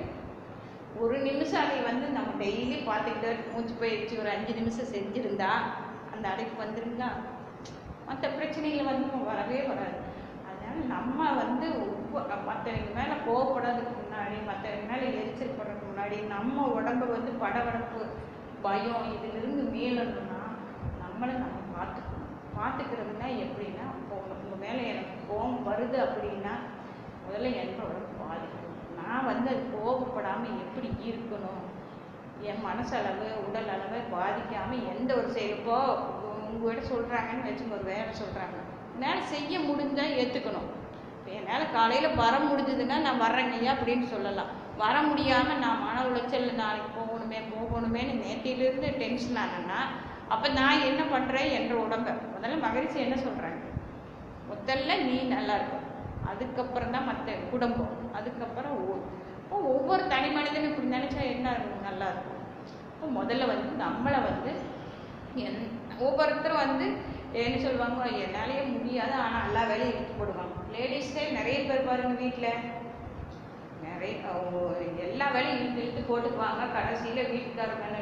ஒரு 1.02 1.17
நிமிஷம் 1.29 1.62
அதை 1.64 1.79
வந்து 1.91 2.07
நம்ம 2.17 2.31
டெய்லி 2.43 2.79
பார்த்துக்கிட்டு 2.88 3.31
மூச்சு 3.52 3.75
பயிற்சி 3.83 4.14
ஒரு 4.23 4.31
அஞ்சு 4.35 4.52
நிமிஷம் 4.61 4.93
செஞ்சுருந்தா 4.95 5.52
அந்த 6.14 6.25
அடைப்பு 6.33 6.57
வந்துருங்களா 6.62 7.09
மற்ற 8.09 8.29
பிரச்சனைகள் 8.38 8.91
வந்து 8.91 9.25
வரவே 9.31 9.61
வராது. 9.71 9.99
அதனால 10.49 10.76
நம்ம 10.95 11.19
வந்து 11.43 11.67
ஒவ்வொரு 11.85 12.37
மற்றவங்க 12.49 12.91
மேலே 12.99 13.14
கோவப்படாததுக்கு 13.26 13.95
முன்னாடி 14.02 14.37
மற்றவங்க 14.50 14.87
மேலே 14.93 15.07
எரிச்சல் 15.21 15.57
படுறதுக்கு 15.59 15.91
முன்னாடி 15.91 16.17
நம்ம 16.35 16.67
உடம்ப 16.76 17.09
வந்து 17.17 17.33
படபடப்பு 17.45 18.02
பயம் 18.67 19.07
இதிலிருந்து 19.14 19.62
மீளணும்னா 19.75 20.41
நம்மளை 21.02 21.35
நம்ம 21.45 21.59
பார்த்துக்கணும். 21.76 22.29
பார்த்துக்கிறதுனா 22.59 23.29
எப்படின்னா 23.45 23.87
இப்போ 24.00 24.17
உங்கள் 24.43 24.62
மேலே 24.67 24.83
எனக்கு 24.93 25.17
கோபம் 25.29 25.67
வருது 25.71 25.99
அப்படின்னா 26.07 26.55
முதல்ல 27.25 27.50
என்னோட 27.62 27.97
பாதிக்கும். 28.31 28.76
நான் 28.99 29.29
வந்து 29.31 29.49
அது 29.55 29.62
கோபப்படாமல் 29.76 30.61
எப்படி 30.64 30.88
இருக்கணும்? 31.11 31.62
என் 32.50 32.64
மனசளவு 32.69 33.26
உடல் 33.47 33.73
அளவை 33.75 34.00
பாதிக்காமல் 34.14 34.87
எந்த 34.93 35.11
ஒரு 35.21 35.29
செயல் 35.35 35.57
இப்போ 35.59 35.76
உங்கள்கிட்ட 36.45 36.85
சொல்கிறாங்கன்னு 36.93 37.49
வச்சுங்க 37.49 37.76
ஒரு 37.79 37.87
வேலை 37.93 38.12
சொல்கிறாங்க 38.23 38.57
என்னால் 38.95 39.29
செய்ய 39.35 39.59
முடிஞ்சால் 39.69 40.17
ஏற்றுக்கணும் 40.23 40.71
என்னால் 41.37 41.73
காலையில் 41.76 42.19
வர 42.23 42.35
முடிஞ்சதுன்னா 42.49 42.97
நான் 43.05 43.23
வர்றேங்கய்யா 43.25 43.73
அப்படின்னு 43.75 44.07
சொல்லலாம். 44.14 44.50
வர 44.83 44.97
முடியாமல் 45.09 45.61
நான் 45.64 45.83
மன 45.87 45.97
உளைச்சல் 46.09 46.49
நாளைக்கு 46.61 46.91
போகணுமே 46.99 47.38
போகணுமேன்னு 47.52 48.14
நேற்றிலிருந்து 48.25 48.88
டென்ஷன் 49.02 49.38
ஆனேன்னா 49.43 49.81
அப்போ 50.35 50.47
நான் 50.59 50.87
என்ன 50.88 51.02
பண்ணுறேன் 51.14 51.50
என்ற 51.59 51.73
உடம்பை. 51.85 52.12
முதல்ல 52.35 52.59
மகிழ்ச்சி 52.67 52.99
என்ன 53.07 53.17
சொல்கிறாங்க 53.26 53.61
முதல்ல 54.50 54.97
நீ 55.09 55.17
நல்லா 55.35 55.55
இருக்கும் 55.59 55.82
அதுக்கப்புறம் 56.33 56.95
தான் 56.97 57.09
மற்ற 57.11 57.37
குடும்பம். 57.53 57.95
அதுக்கப்புறம் 58.19 58.77
ஊர். 58.89 59.03
இப்போ 59.43 59.57
ஒவ்வொரு 59.73 60.05
தனி 60.12 60.29
மனிதனும் 60.37 60.71
இப்படி 60.73 60.95
நினச்சா 60.97 61.23
என்ன 61.35 61.55
இருக்கும்? 61.55 61.87
நல்லா 61.89 62.07
இருக்கும். 62.12 62.41
இப்போ 62.93 63.07
முதல்ல 63.19 63.49
வந்து 63.53 63.71
நம்மளை 63.85 64.21
வந்து 64.29 64.53
என் 65.45 65.59
ஒவ்வொருத்தரும் 66.07 66.62
வந்து 66.65 66.87
என்ன 67.43 67.59
சொல்லுவாங்க? 67.65 68.05
என்னாலேயே 68.25 68.62
முடியாது. 68.75 69.15
ஆனால் 69.25 69.47
எல்லா 69.49 69.65
வேலையும் 69.71 69.95
இழுத்து 69.95 70.15
போடுவாங்க. 70.21 70.57
லேடிஸே 70.77 71.25
நிறைய 71.39 71.59
பேர் 71.69 71.89
பாருங்க 71.89 72.15
வீட்டில் 72.23 72.65
நிறைய 73.85 74.12
எல்லா 75.07 75.27
வேலையும் 75.35 75.61
இழுத்து 75.61 75.83
இழுத்து 75.83 76.03
போட்டுக்குவாங்க. 76.11 76.62
கடைசியில் 76.77 77.31
வீட்டுக்காரங்க 77.33 77.85
மேலே 77.85 78.01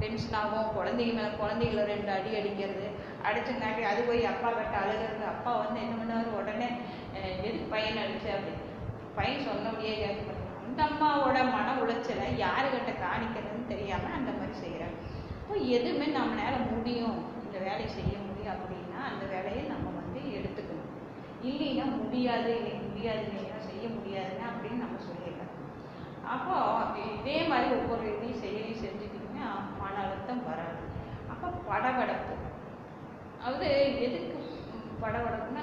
டென்ஷன் 0.00 0.36
ஆகும் 0.40 0.74
குழந்தைங்க 0.76 1.14
மேலே 1.18 1.30
குழந்தைங்கள 1.40 1.84
ரெண்டு 1.92 2.10
அடி 2.16 2.30
அடிக்கிறது 2.40 2.86
அடிச்சங்காட்டி 3.28 3.82
அது 3.90 4.00
போய் 4.08 4.20
அப்பா 4.32 4.50
கிட்ட 4.58 4.76
அழுகிறது. 4.82 5.24
அப்பா 5.34 5.52
வந்து 5.62 5.78
என்ன 5.84 5.94
பண்ணுவார்? 6.00 6.36
உடனே 6.40 6.68
எதுக்கு 7.26 7.66
பையன் 7.70 8.02
அடிச்சு 8.04 8.28
அப்படின்னு? 8.36 8.66
பையன் 9.14 9.46
சொன்னபடியே 9.48 9.94
கேட்க 10.02 10.20
மாட்டாங்க 10.22 10.64
அந்த 10.66 10.80
அம்மாவோட 10.88 11.38
மன 11.56 11.68
உளைச்சலை 11.82 12.26
யாருக்கிட்ட 12.44 12.92
காணிக்கிறதுன்னு 13.04 13.72
தெரியாம 13.72 14.10
அந்த 14.18 14.30
மாதிரி 14.30 14.54
செய்கிறாங்க 14.64 14.98
இப்போ 15.40 15.54
எதுவுமே 15.76 16.06
நம்மளால 16.18 16.56
முடியும். 16.70 17.18
இந்த 17.44 17.58
வேலையை 17.58 17.88
செய்ய 17.88 18.14
முடியும் 18.18 18.54
அப்படின்னா 18.54 19.00
அந்த 19.10 19.24
வேலையை 19.26 19.62
நம்ம 19.64 19.92
வந்து 20.00 20.20
எடுத்துக்கணும். 20.38 20.92
இல்லைன்னா 21.42 21.84
முடியாது 21.98 22.50
இல்லை 22.58 22.74
முடியாது 22.86 23.22
இல்லைன்னா 23.28 23.58
செய்ய 23.70 23.84
முடியாதுன்னா 23.88 24.46
அப்படின்னு 24.50 24.84
நம்ம 24.84 24.98
சொல்லிடலாம். 25.08 25.54
அப்போ 26.34 26.56
இதே 27.20 27.38
மாதிரி 27.42 27.68
ஒவ்வொரு 27.76 28.06
இதையும் 28.14 28.40
செயலையும் 28.42 28.82
செஞ்சுட்டீங்கன்னா 28.84 29.48
மன 29.80 29.94
அழுத்தம் 30.04 30.44
வராது. 30.50 30.82
அப்போ 31.32 31.48
படபடப்பு. 31.70 32.34
அதாவது 33.38 33.68
எதுக்கு 34.06 34.38
படபடப்புனா 35.02 35.62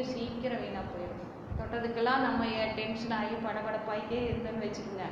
நம்ம 0.00 0.12
சீக்கிரம் 0.18 0.60
வீணாக 0.64 0.90
போயிடும் 0.90 1.24
தொட்டதுக்கெல்லாம் 1.56 2.22
நம்ம 2.26 2.44
டென்ஷன் 2.76 3.12
ஆகி 3.16 3.34
படபடப்பாகிட்டே 3.46 4.20
இருந்தோம்னு 4.28 4.62
வச்சுக்கோங்க. 4.64 5.06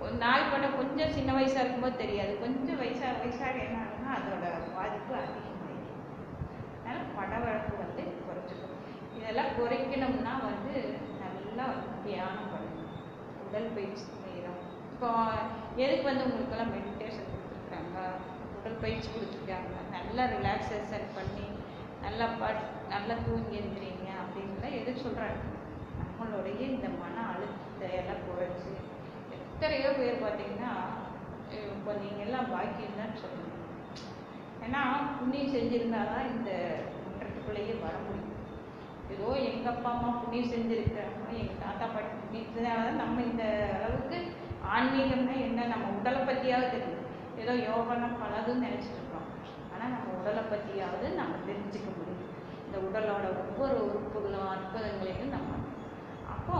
நாய் 0.00 0.20
நாள் 0.22 0.50
பட 0.52 0.66
கொஞ்சம் 0.76 1.14
சின்ன 1.16 1.30
வயசாக 1.36 1.62
இருக்கும்போது 1.62 2.00
தெரியாது. 2.02 2.32
கொஞ்சம் 2.42 2.78
வயசாக 2.82 3.18
வயசாக 3.22 3.64
என்ன 3.64 3.80
ஆகுதுன்னா 3.80 4.12
அதோட 4.18 4.44
பாதிப்பு 4.76 5.14
அதிகமாகிடும் 5.22 6.04
அதனால் 6.84 7.10
படவழப்பு 7.16 7.74
வந்து 7.82 8.04
குறைச்சிக்கும் 8.28 8.78
இதெல்லாம் 9.16 9.52
குறைக்கணும்னா 9.58 10.34
வந்து 10.48 10.74
நல்லா 11.24 11.66
தியானம் 12.06 12.52
பண்ணணும். 12.54 12.94
உடல் 13.46 13.70
பயிற்சி 13.78 14.08
செய்யணும் 14.22 14.62
இப்போ 14.92 15.10
எதுக்கு 15.84 16.08
வந்து 16.10 16.26
உங்களுக்கெல்லாம் 16.28 16.74
மெடிடேஷன் 16.76 17.30
கொடுத்துருக்குறாங்க 17.32 17.98
உடல் 18.58 18.82
பயிற்சி 18.86 19.08
கொடுத்துருக்காங்க. 19.10 19.74
நல்லா 19.96 20.26
ரிலாக்ஸேஷன் 20.36 21.14
பண்ணி 21.18 21.47
நல்லா 22.04 22.26
பட் 22.42 22.62
நல்லா 22.92 23.14
தூங்கி 23.26 23.58
எழுந்திரிங்க 23.60 24.10
அப்படின்லாம் 24.22 24.76
எதுக்கு 24.80 25.04
சொல்கிறாங்க 25.04 25.40
நம்மளுடைய 26.00 26.60
இந்த 26.74 26.88
மன 27.02 27.16
அழுத்தத்தை 27.32 27.88
எல்லாம் 28.00 28.24
குறைச்சி 28.26 28.70
எத்தனையோ 29.36 29.90
பேர் 29.98 30.24
பார்த்தீங்கன்னா 30.24 30.72
இப்போ 31.58 31.92
நீங்கள் 32.02 32.24
எல்லாம் 32.26 32.50
பாக்கியம் 32.54 33.20
சொல்லணும் 33.22 33.54
ஏன்னா 34.64 34.80
புண்ணியம் 35.18 35.54
செஞ்சிருந்தா 35.54 36.00
தான் 36.12 36.30
இந்த 36.32 36.50
குற்றத்துக்குள்ளேயே 36.94 37.74
வர 37.84 37.94
முடியும். 38.06 38.24
ஏதோ 39.14 39.28
எங்கள் 39.50 39.72
அப்பா 39.72 39.90
அம்மா 39.94 40.10
புண்ணியம் 40.22 40.52
செஞ்சுருக்கிறாங்க 40.54 41.28
எங்கள் 41.42 41.62
தாத்தா 41.62 41.86
பாட்டி 41.92 42.14
புண்ணியத்தினால 42.22 42.82
தான் 42.86 43.00
நம்ம 43.02 43.22
இந்த 43.30 43.44
அளவுக்கு 43.76 44.18
ஆன்மீகம்னா 44.74 45.36
என்ன 45.46 45.68
நம்ம 45.72 45.86
உடலை 45.98 46.20
பற்றியாவது 46.22 46.72
தெரியும். 46.74 47.04
ஏதோ 47.42 47.52
யோகனா 47.68 48.08
பலதும் 48.22 48.64
நினச்சிட்டு 48.66 49.02
உடலை 50.18 50.42
பற்றியாவது 50.52 51.06
நம்ம 51.20 51.34
தெரிஞ்சுக்க 51.48 51.88
முடியும். 51.98 52.24
இந்த 52.64 52.78
உடலோட 52.88 53.26
ஒவ்வொரு 53.42 53.76
உறுப்புகளும் 53.88 54.50
அற்புதங்களையும் 54.54 55.34
நம்ம 55.36 55.52
அப்போ 56.34 56.58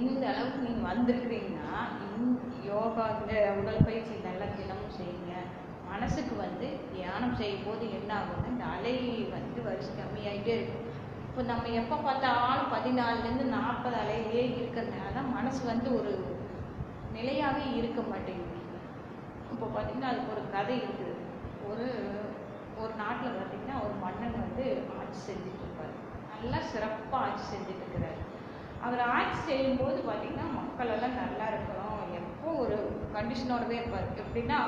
இந்த 0.00 0.24
அளவுக்கு 0.30 0.66
நீங்கள் 0.66 0.88
வந்திருக்கிறீங்கன்னா 0.90 1.78
இந் 2.06 2.30
யோகா 2.70 3.04
இந்த 3.18 3.34
உடல் 3.60 3.86
பயிற்சி 3.88 4.14
நல்லா 4.28 4.46
தினமும் 4.58 4.96
செய்யுங்க. 4.98 5.32
மனசுக்கு 5.90 6.34
வந்து 6.44 6.66
தியானம் 6.92 7.38
செய்யும் 7.40 7.64
போது 7.66 7.84
என்ன 7.98 8.10
ஆகும்னா 8.18 8.52
இந்த 8.52 8.66
அலை 8.76 8.94
வந்து 9.34 9.60
வரிசை 9.66 9.92
கம்மியாகிட்டே 9.96 10.54
இருக்கும். 10.58 10.86
இப்போ 11.26 11.42
நம்ம 11.50 11.68
எப்போ 11.80 11.96
பார்த்தாலும் 12.06 12.72
பதினாலுலேருந்து 12.74 13.44
நாற்பது 13.56 13.96
அலையிலே 14.02 14.44
இருக்கிறதுனால 14.58 15.12
தான் 15.18 15.34
மனசு 15.36 15.60
வந்து 15.72 15.88
ஒரு 15.98 16.12
நிலையாகவே 17.16 17.64
இருக்க 17.80 18.00
மாட்டேங்குது. 18.12 18.58
இப்போ 19.52 19.66
பார்த்தீங்கன்னா 19.74 20.10
அதுக்கு 20.12 20.34
ஒரு 20.36 20.44
கதை 20.56 20.76
இருக்குது. 20.82 21.11
ஒரு 21.72 21.88
ஒரு 22.82 22.92
நாட்டில் 23.00 23.36
பார்த்தீங்கன்னா 23.38 23.76
ஒரு 23.84 23.94
மன்னன் 24.04 24.42
வந்து 24.44 24.64
ஆட்சி 25.00 25.20
செஞ்சுட்டு 25.26 25.62
இருப்பார். 25.64 25.92
நல்லா 26.32 26.60
சிறப்பாக 26.72 27.24
ஆட்சி 27.26 27.44
செஞ்சுட்டு 27.52 27.82
இருக்கிறாரு. 27.84 28.20
அவர் 28.86 29.02
ஆட்சி 29.16 29.40
செய்யும்போது 29.50 29.98
பார்த்தீங்கன்னா 30.08 30.46
மக்கள் 30.60 30.94
எல்லாம் 30.96 31.20
நல்லா 31.22 31.46
இருக்கணும். 31.52 32.00
எப்போ 32.20 32.48
ஒரு 32.62 32.78
கண்டிஷனோடவே 33.16 33.76
இருப்பார். 33.80 34.08
எப்படின்னா 34.22 34.58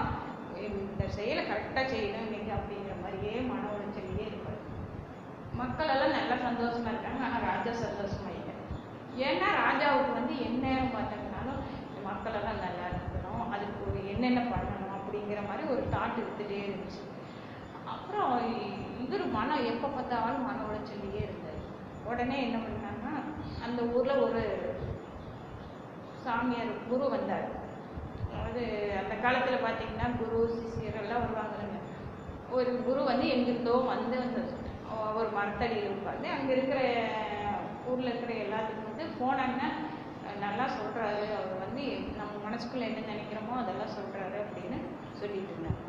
இந்த 0.66 1.04
செயலை 1.16 1.42
கரெக்டாக 1.46 1.86
செய்யணும் 1.92 2.32
நீங்கள் 2.34 2.56
அப்படிங்கிற 2.58 2.94
மாதிரியே 3.04 3.34
மன 3.50 3.70
உளைச்சலையே 3.74 4.26
இருப்பார். 4.30 4.60
மக்கள் 5.60 5.92
எல்லாம் 5.94 6.16
நல்லா 6.18 6.36
சந்தோஷமா 6.46 6.92
இருக்காங்க. 6.92 7.22
ஆனால் 7.26 7.46
ராஜா 7.50 7.72
சந்தோஷமா 7.84 8.30
இல்லை 8.38 8.54
ஏன்னா 9.26 9.48
ராஜாவுக்கு 9.64 10.14
வந்து 10.20 10.36
என்ன 10.48 10.66
பார்த்தீங்கன்னாலும் 10.94 11.60
மக்கள் 12.08 12.38
எல்லாம் 12.40 12.62
நல்லா 12.66 12.86
இருக்கணும். 12.92 13.44
அதுக்கு 13.56 13.82
ஒரு 13.88 14.00
என்னென்ன 14.14 14.40
பண்ணணும்? 14.52 14.80
அப்படிங்கிற 15.14 15.42
மாதிரி 15.48 15.64
ஒரு 15.72 15.82
தாட் 15.92 16.16
இருந்துகிட்டே 16.20 16.56
இருந்துச்சு. 16.66 17.02
அப்புறம் 17.92 18.32
இவர் 19.04 19.22
மனம் 19.34 19.66
எப்போ 19.72 19.88
பார்த்தாலும் 19.96 20.46
மன 20.46 20.64
உளைச்சல்லையே 20.68 21.20
இருந்தார். 21.26 21.60
உடனே 22.10 22.36
என்ன 22.46 22.56
பண்ணாங்கன்னா 22.62 23.12
அந்த 23.66 23.80
ஊரில் 23.94 24.22
ஒரு 24.24 24.42
சாமியார் 26.24 26.72
குரு 26.90 27.06
வந்தார். 27.14 27.46
அதாவது 28.32 28.64
அந்த 29.02 29.14
காலத்தில் 29.24 29.64
பார்த்தீங்கன்னா 29.66 30.08
குரு 30.20 30.40
சிஷியர் 30.56 31.00
எல்லாம் 31.02 31.24
வருவாங்கல்ல 31.24 31.80
ஒரு 32.56 32.72
குரு 32.88 33.00
வந்து 33.12 33.28
எங்கிருந்தோ 33.36 33.76
வந்து 33.94 34.18
அந்த 34.26 34.40
ஒரு 35.18 35.30
மரத்தடியில் 35.38 35.94
உட்காந்து 35.96 36.28
அங்கே 36.36 36.52
இருக்கிற 36.56 36.80
ஊரில் 37.90 38.12
இருக்கிற 38.12 38.34
எல்லாத்துக்கும் 38.46 38.90
வந்து 38.90 39.06
போனாங்கன்னா 39.22 39.70
நல்லா 40.44 40.66
சொல்கிறாரு 40.78 41.24
அவர் 41.38 41.64
வந்து 41.64 41.84
நம்ம 42.18 42.32
மனசுக்குள்ளே 42.46 42.86
என்ன 42.88 43.08
நினைக்கிறோமோ 43.12 43.54
அதெல்லாம் 43.62 43.96
சொல்கிறாரு 43.98 44.36
அப்படின்னு 44.44 44.78
சொல்லிட்டு 45.24 45.52
இருந்தாங்க 45.54 45.82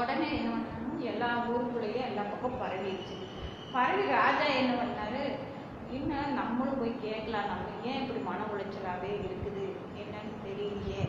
உடனே 0.00 0.28
என்ன 0.38 0.50
பண்ணாங்க? 0.54 0.80
எல்லா 1.12 1.28
ஊருக்குள்ளேயும் 1.50 2.06
எல்லா 2.08 2.22
பக்கம் 2.30 2.60
பரவிடுச்சு. 2.62 3.16
பரவி 3.74 4.04
ராஜா 4.18 4.46
என்ன 4.60 4.72
பண்ணாரு? 4.80 5.22
இன்னும் 5.96 6.36
நம்மளும் 6.38 6.80
போய் 6.80 6.92
கேட்கலாம். 7.04 7.50
நம்ம 7.52 7.88
ஏன் 7.90 8.00
இப்படி 8.02 8.20
மன 8.28 8.46
உளைச்சலாகவே 8.52 9.10
இருக்குது? 9.26 9.64
என்னன்னு 10.02 10.34
தெரியலையே. 10.46 11.04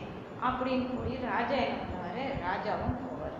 அப்படின்னு 0.46 0.86
போய் 0.96 1.14
ராஜா 1.30 1.56
என்ன 1.66 1.78
பண்ணுவார்? 1.82 2.22
ராஜாவும் 2.46 2.98
போவார். 3.02 3.38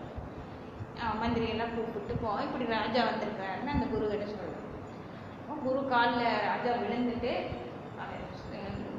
மந்திரியெல்லாம் 1.23 1.75
கூப்பிட்டு 1.75 2.15
போவோம் 2.25 2.47
இப்படி 2.47 2.67
ராஜா 2.79 3.01
வந்திருக்காருன்னு 3.09 3.75
அந்த 3.75 3.87
குரு 3.93 4.11
கிட்ட 4.13 4.27
சொல்லுவார் 4.33 5.63
குரு 5.67 5.81
காலில் 5.93 6.43
ராஜா 6.49 6.71
விழுந்துட்டு 6.83 7.33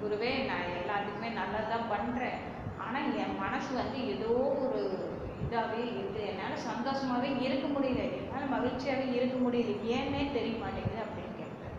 குருவே 0.01 0.32
நான் 0.50 0.72
எல்லாத்துக்குமே 0.80 1.30
நல்லா 1.39 1.60
தான் 1.72 1.89
பண்ணுறேன் 1.94 2.39
ஆனால் 2.88 3.15
என் 3.24 3.39
மனசு 3.44 3.72
வந்து 3.82 4.00
ஏதோ 4.13 4.34
ஒரு 4.65 4.82
இதாகவே 5.46 5.82
இருக்குது 5.91 6.22
என்னால் 6.32 6.65
சந்தோஷமாகவே 6.70 7.29
இருக்க 7.48 7.67
முடியல. 7.75 8.03
என்னால் 8.20 8.53
மகிழ்ச்சியாகவே 8.56 9.08
இருக்க 9.17 9.38
முடியல. 9.46 9.74
ஏன்னே 9.98 10.22
தெரிய 10.38 10.56
மாட்டேங்குது 10.63 11.03
அப்படின்னு 11.06 11.34
கேட்குறாரு 11.41 11.77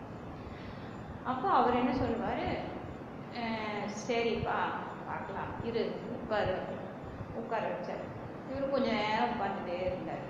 அப்போ 1.31 1.47
அவர் 1.59 1.79
என்ன 1.81 1.93
சொல்லுவார்? 2.01 2.45
சரிப்பா 4.05 4.59
பார்க்கலாம். 5.09 5.51
இரு 5.67 5.83
உட்காரு. 6.15 6.55
உட்கார 7.39 7.63
வச்சார். 7.73 8.03
இவர் 8.49 8.73
கொஞ்சம் 8.73 8.99
நேரம் 9.01 9.33
உட்காந்துட்டே 9.33 9.75
இருந்தார். 9.87 10.23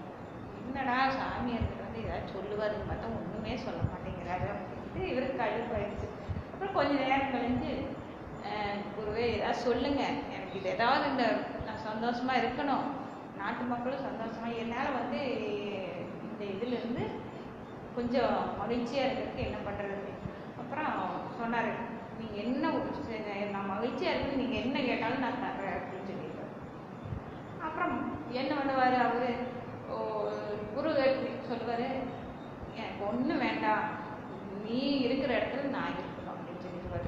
என்னடா 0.63 0.97
சாமியார் 1.19 1.69
வந்து 1.83 1.99
ஏதாவது 2.05 2.33
சொல்லுவாருன்னு 2.35 2.89
பார்த்தா 2.89 3.13
ஒன்றுமே 3.19 3.53
சொல்ல 3.65 3.79
மாட்டேங்கிறாரு. 3.91 4.47
அப்படின்ட்டு 4.55 5.01
இவருக்கு 5.11 5.39
கடுப்பாயிடுச்சு. 5.41 6.09
அப்புறம் 6.51 6.77
கொஞ்சம் 6.79 7.01
நேரம் 7.03 7.33
கழிஞ்சு 7.35 7.71
குருவே 8.95 9.25
ஏதாவது 9.37 9.63
சொல்லுங்கள் 9.67 10.19
இது 10.57 10.69
ஏதாவது 10.69 11.09
இந்த 11.09 11.25
நான் 11.65 11.85
சந்தோஷமா 11.89 12.33
இருக்கணும். 12.41 12.85
நாட்டு 13.37 13.63
மக்களும் 13.63 14.05
சந்தோஷமா 14.07 14.47
என்னால் 14.61 14.97
வந்து 14.99 15.19
இந்த 16.27 16.43
இதுலேருந்து 16.53 17.03
கொஞ்சம் 17.95 18.33
மகிழ்ச்சியாக 18.59 19.07
இருக்கிறதுக்கு 19.07 19.45
என்ன 19.47 19.59
பண்ணுறது 19.65 20.11
அப்புறம் 20.61 20.91
சொன்னார் 21.39 21.71
நீங்கள் 22.19 22.43
என்ன 22.43 22.73
நான் 23.51 23.71
மகிழ்ச்சியாக 23.73 24.15
இருக்கு 24.15 24.41
நீங்கள் 24.41 24.61
என்ன 24.63 24.77
கேட்டாலும் 24.79 25.23
நான் 25.25 25.41
தர்றேன் 25.43 25.77
அப்படின்னு 25.77 26.09
சொல்லிடுவார் 26.09 26.55
அப்புறம் 27.61 27.95
என்ன 28.31 28.51
பண்ணுவார் 28.59 28.97
அவர்? 29.05 29.31
குரு 30.75 30.89
சொல்லுவார் 31.49 31.87
எனக்கு 32.75 33.01
ஒன்றும் 33.09 33.43
வேண்டாம். 33.45 33.85
நீ 34.65 34.79
இருக்கிற 34.99 35.31
இடத்துல 35.37 35.69
நான் 35.69 35.95
இருக்கணும் 35.95 36.33
அப்படின்னு 36.33 36.65
சொல்லிடுவார் 36.65 37.07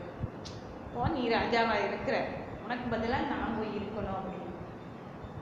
ஓ 0.96 1.08
நீ 1.18 1.24
ராஜாவாக 1.36 1.88
இருக்கிற? 1.90 2.16
உனக்கு 2.72 2.92
பதிலாக 2.92 3.30
நான் 3.32 3.56
போய் 3.56 3.78
இருக்கணும் 3.78 4.18
அப்படின்னு. 4.18 4.52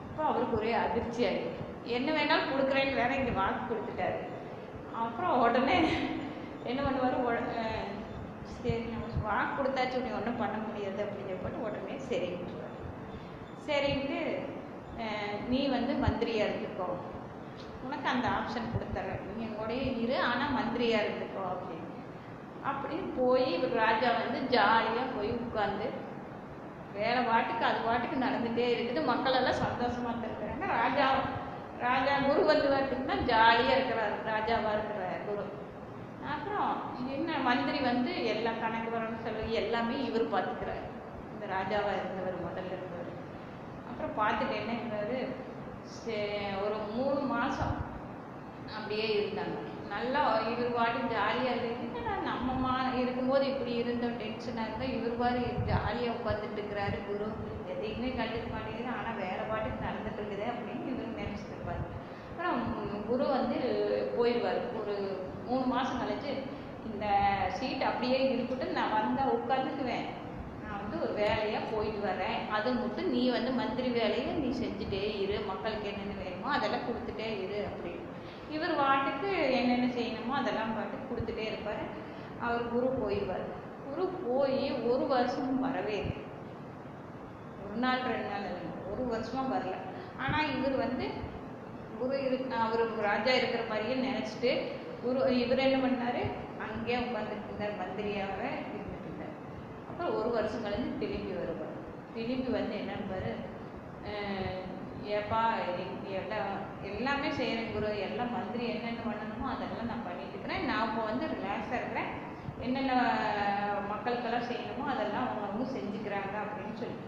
அப்போ 0.06 0.22
அவருக்கு 0.28 0.56
ஒரே 0.60 0.70
அதிர்ச்சி 0.84 1.20
ஆகிடுச்சு 1.26 1.92
என்ன 1.96 2.08
வேணாலும் 2.16 2.50
கொடுக்குறேன்னு 2.52 2.98
வேற 3.00 3.10
இங்கே 3.18 3.34
வாக்கு 3.36 3.62
கொடுத்துட்டாரு. 3.68 4.18
அப்புறம் 5.02 5.42
உடனே 5.44 5.76
என்ன 6.70 6.80
பண்ணுவார்? 6.86 7.46
சரி 8.56 8.82
நம்ம 8.94 9.22
வாக்கு 9.28 9.54
கொடுத்தாச்சு 9.58 10.02
நீ 10.06 10.10
ஒன்றும் 10.18 10.40
பண்ண 10.42 10.56
முடியாது 10.66 11.00
அப்படின்னு 11.04 11.38
சொல்லிட்டு 11.44 11.64
உடனே 11.68 11.94
சரின்ட்டுருவார் 12.08 12.76
சரின்ட்டு 13.68 14.20
நீ 15.52 15.62
வந்து 15.76 15.92
மந்திரியாக 16.04 16.50
இருந்துக்கோ. 16.50 16.90
உனக்கு 17.86 18.06
அந்த 18.14 18.26
ஆப்ஷன் 18.36 18.72
கொடுத்துட்றேன் 18.74 19.24
நீ 19.38 19.48
எங்கூடயே 19.48 19.88
இரு 20.04 20.18
ஆனால் 20.32 20.56
மந்திரியாக 20.60 21.06
இருந்துக்கோ 21.06 21.46
அப்படின்னு. 21.54 21.90
அப்படின்னு 22.70 23.10
போய் 23.22 23.48
இவர் 23.56 23.80
ராஜா 23.86 24.08
வந்து 24.22 24.40
ஜாலியாக 24.56 25.12
போய் 25.16 25.36
உட்காந்து 25.42 25.88
வேலை 26.92 27.22
பாட்டுக்கு 27.22 27.64
அது 27.64 27.80
பாட்டுக்கு 27.80 28.16
நடந்துகிட்டே 28.16 28.64
இருக்குது. 28.64 29.04
மக்கள் 29.04 29.32
எல்லாம் 29.32 29.52
சந்தோஷமாக 29.52 30.26
இருக்கிறாங்க. 30.26 30.66
ராஜா 30.66 31.10
ராஜா 31.78 32.18
குரு 32.18 32.44
வந்து 32.44 32.68
பார்த்தீங்கன்னா 32.68 33.22
ஜாலியாக 33.22 33.76
இருக்கிறார். 33.76 34.24
ராஜாவாக 34.24 34.72
இருக்கிற 34.72 35.06
குரு. 35.26 35.58
அப்புறம் 36.30 36.82
என்ன 37.10 37.38
மந்திரி 37.38 37.80
வந்து 37.80 38.24
எல்லா 38.26 38.50
கணக்கு 38.60 38.96
வரணும் 38.96 39.22
செலவு 39.22 39.52
எல்லாமே 39.52 40.04
இவர் 40.04 40.24
பார்த்துக்கிறார் 40.24 40.88
இந்த 41.32 41.46
ராஜாவாக 41.46 41.96
இருந்தவர் 41.96 42.34
முதல்ல 42.34 42.66
இருந்தவர். 42.66 42.98
அப்புறம் 43.88 44.18
பார்த்துட்டு 44.18 44.54
என்னங்கிறாரு 44.54 45.34
சே- 45.82 46.64
ஒரு 46.64 46.74
மூணு 46.92 47.20
மாதம் 47.20 47.76
அப்படியே 48.76 49.06
இருந்தாங்க. 49.20 49.88
நல்லா 49.88 50.38
இவர் 50.38 50.74
பாட்டு 50.74 51.14
ஜாலியாக 51.14 51.56
இருக்கு. 51.56 51.79
நம்ம 52.28 52.52
மா 52.64 52.74
இருக்கும்போது 53.00 53.44
இப்படி 53.52 53.72
இருந்தோம் 53.82 54.18
டென்ஷனாக 54.22 54.66
இருந்தால் 54.66 54.94
இவர் 54.96 55.20
பாரு 55.22 55.42
ஜாலியாக 55.70 56.16
உட்காந்துட்டு 56.18 56.58
இருக்கிறாரு 56.58 56.98
குரு. 57.08 57.28
எதையுமே 57.72 58.10
கண்டுக்க 58.20 58.46
மாட்டேங்குது. 58.54 58.90
ஆனால் 58.98 59.20
வேற 59.24 59.40
பாட்டுக்கு 59.50 59.86
நடந்துட்டு 59.88 60.20
இருக்குது 60.22 60.46
அப்படின்னு 60.52 60.92
இவர் 60.94 61.18
நினச்சிட்டு 61.20 61.54
இருப்பாரு 61.56 61.84
அப்புறம் 62.30 62.60
குரு 63.10 63.26
வந்து 63.36 63.58
போயிடுவார். 64.16 64.60
ஒரு 64.80 64.96
மூணு 65.48 65.64
மாதம் 65.74 66.00
கழிச்சு 66.02 66.32
இந்த 66.90 67.06
சீட் 67.58 67.88
அப்படியே 67.90 68.18
இருக்கட்டும் 68.32 68.76
நான் 68.78 68.96
வந்தால் 68.98 69.34
உட்காந்துக்குவேன். 69.38 70.06
நான் 70.62 70.80
வந்து 70.82 70.96
ஒரு 71.04 71.12
வேலையாக 71.22 71.70
போயிட்டு 71.72 72.00
வரேன். 72.10 72.38
அது 72.56 72.68
மட்டும் 72.82 73.10
நீ 73.14 73.22
வந்து 73.36 73.50
மந்திரி 73.60 73.90
வேலையை 74.00 74.32
நீ 74.42 74.50
செஞ்சுட்டே 74.62 75.02
இரு. 75.22 75.36
மக்களுக்கு 75.50 75.90
என்னென்ன 75.92 76.16
வேணுமோ 76.24 76.50
அதெல்லாம் 76.58 76.86
கொடுத்துட்டே 76.88 77.28
இரு 77.44 77.60
அப்படின்னு. 77.70 78.06
இவர் 78.56 78.78
வாட்டுக்கு 78.82 79.30
என்னென்ன 79.58 79.88
செய்யணுமோ 79.98 80.32
அதெல்லாம் 80.42 80.76
பாட்டுக்கு 80.76 81.10
கொடுத்துட்டே 81.10 81.44
இருப்பார். 81.50 81.82
அவர் 82.46 82.70
குரு 82.72 82.88
போயிடுவார். 83.00 83.46
குரு 83.86 84.04
போய் 84.26 84.60
ஒரு 84.90 85.04
வருஷமும் 85.12 85.64
வரவே 85.66 85.96
இல்லை. 86.02 86.18
ஒரு 87.64 87.76
நாள் 87.84 88.06
ரெண்டு 88.10 88.28
நாள் 88.32 88.46
இல்லை. 88.50 88.70
ஒரு 88.92 89.02
வருஷமா 89.12 89.42
வரல. 89.54 89.76
ஆனால் 90.24 90.52
இவர் 90.56 90.76
வந்து 90.84 91.06
குரு 92.00 92.18
அவர் 92.66 92.84
ராஜா 93.08 93.32
இருக்கிற 93.38 93.62
மாதிரியே 93.70 93.96
நினச்சிட்டு 94.08 94.52
குரு 95.02 95.20
இவர் 95.42 95.66
என்ன 95.66 95.78
பண்ணாரு? 95.84 96.22
அங்கேயே 96.66 96.98
உட்காந்துட்டு 97.06 97.48
இருந்தார் 97.48 97.78
மந்திரியாக 97.80 98.40
இருந்துட்டு 98.70 99.06
இருந்தார் 99.06 99.36
அப்புறம் 99.88 100.16
ஒரு 100.18 100.30
வருஷம் 100.36 100.64
கழிஞ்சு 100.66 100.90
திரும்பி 101.02 101.32
வருவார். 101.40 101.76
திரும்பி 102.16 102.50
வந்து 102.58 102.74
என்னன்னு 102.82 103.32
ஏப்பா 105.18 105.42
எல்லாம் 106.18 106.50
எல்லாமே 106.88 107.28
செய்கிறேன் 107.38 107.72
குரு. 107.74 107.90
எல்லாம் 108.06 108.34
மந்திரி 108.36 108.64
என்னென்ன 108.72 109.04
பண்ணணுமோ 109.06 109.46
அதெல்லாம் 109.52 109.90
நான் 109.92 110.06
பண்ணிட்டு 110.08 110.34
இருக்கிறேன். 110.34 110.66
நான் 110.70 110.86
இப்போ 110.88 111.02
வந்து 111.10 111.24
ரிலாக்ஸாக 111.34 111.78
இருக்கிறேன். 111.80 112.10
என்னென்ன 112.66 112.92
மக்களுக்கெல்லாம் 113.92 114.48
செய்யணுமோ 114.50 114.84
அதெல்லாம் 114.94 115.28
அவங்க 115.28 115.66
செஞ்சுக்கிறாங்க 115.76 116.34
அப்படின்னு 116.44 116.74
சொல்லி 116.82 116.98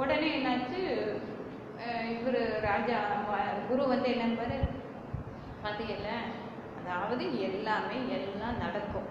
உடனே 0.00 0.28
என்னாச்சு? 0.36 0.80
இவர் 2.16 2.40
ராஜா 2.68 2.98
குரு 3.68 3.82
வந்து 3.92 4.08
என்னன்னு 4.14 4.58
பார்த்தீங்கல்ல 5.64 6.10
அதாவது 6.78 7.24
எல்லாமே 7.48 7.98
எல்லாம் 8.16 8.60
நடக்கும். 8.64 9.08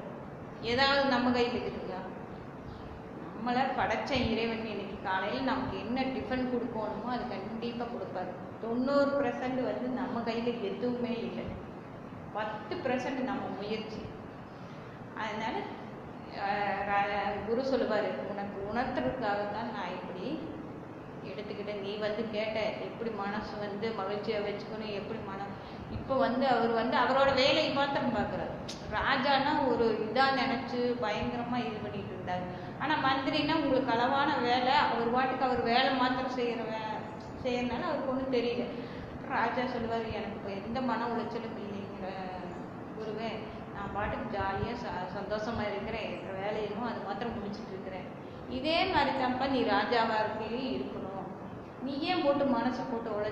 ஏதாவது 0.71 1.03
நம்ம 1.13 1.31
கையில் 1.35 1.55
இருக்குதுங்களா 1.59 2.01
நம்மளை 3.35 3.63
படைச்ச 3.79 4.11
இறைவன் 4.31 4.65
இன்னைக்கு 4.73 4.97
காலையில் 5.07 5.49
நமக்கு 5.51 5.75
என்ன 5.85 6.03
டிஃபன் 6.15 6.51
கொடுக்கணுமோ 6.51 7.09
அது 7.15 7.23
கண்டிப்பாக 7.33 7.89
கொடுப்பாரு. 7.93 8.31
தொண்ணூறு 8.63 9.09
பர்சன்ட் 9.19 9.61
வந்து 9.69 9.87
நம்ம 9.99 10.21
கையில் 10.29 10.61
எதுவுமே 10.69 11.13
இல்லை. 11.27 11.45
பத்து 12.37 12.75
பர்சன்ட் 12.85 13.21
நம்ம 13.31 13.47
முயற்சி. 13.61 14.01
அதனால 15.21 15.55
குரு 17.47 17.61
சொல்லுவார் 17.71 18.07
உனக்கு 18.31 18.57
உணர்த்துறதுக்காக 18.71 19.41
தான் 19.55 19.73
நான் 19.75 19.95
இப்படி 19.99 20.25
எடுத்துக்கிட்டேன். 21.31 21.83
நீ 21.85 21.91
வந்து 22.05 22.21
கேட்ட 22.35 22.57
எப்படி 22.87 23.11
மனசு 23.23 23.53
வந்து 23.65 23.87
மகிழ்ச்சியை 23.99 24.39
வச்சுக்கணும் 24.47 24.97
எப்படி 24.99 25.19
மனம் 25.29 25.53
இப்போ 25.97 26.13
வந்து 26.25 26.45
அவர் 26.53 26.73
வந்து 26.79 26.95
அவரோட 27.01 27.29
வேலையை 27.41 27.71
மாத்திரம் 27.79 28.15
பார்க்குறாரு. 28.17 28.53
ராஜானா 28.97 29.51
ஒரு 29.71 29.85
இதாக 30.05 30.37
நினச்சி 30.41 30.79
பயங்கரமாக 31.03 31.65
இது 31.67 31.77
பண்ணிட்டு 31.85 32.13
இருந்தார். 32.15 32.45
ஆனால் 32.81 33.03
மந்திரினா 33.07 33.55
உங்களுக்கு 33.61 33.93
அளவான 33.95 34.29
வேலை 34.47 34.73
அவர் 34.85 35.13
பாட்டுக்கு 35.15 35.47
அவர் 35.47 35.61
வேலை 35.71 35.91
மாத்திரம் 36.01 36.35
செய்கிற 36.39 36.63
வே 36.71 36.81
செய்யறதுனால 37.43 37.87
அவருக்கு 37.89 38.11
ஒன்றும் 38.13 38.35
தெரியல. 38.37 38.65
ராஜா 39.35 39.63
சொல்லுவார் 39.75 40.07
எனக்கு 40.19 40.37
இப்போ 40.39 40.51
எந்த 40.61 40.79
மன 40.89 41.07
உளைச்சலும் 41.13 41.59
இல்லைங்கிற 41.65 42.09
குருவே 42.97 43.31
நான் 43.93 44.01
பாட்டுக்கு 44.01 44.35
ஜாலியாக 44.35 44.77
ச 44.81 44.85
சந்தோஷமாக 45.15 45.67
இருக்கிறேன் 45.71 46.05
என் 46.11 46.37
வேலையிலும் 46.37 46.85
அது 46.87 46.99
மாத்திரம் 47.07 47.35
முடிச்சுட்டு 47.35 47.73
இருக்கிறேன் 47.73 48.07
இதே 48.57 48.77
மாதிரி 48.93 49.11
தான்ப்பா 49.19 49.45
நீ 49.51 49.59
ராஜாவாக 49.69 50.21
இருக்கையும் 50.23 50.71
இருக்கணும். 50.77 51.27
நீ 51.83 51.93
ஏன் 52.11 52.23
போட்டு 52.25 52.45
மனசை 52.55 52.83
போட்டு 52.85 53.09
உழை 53.17 53.31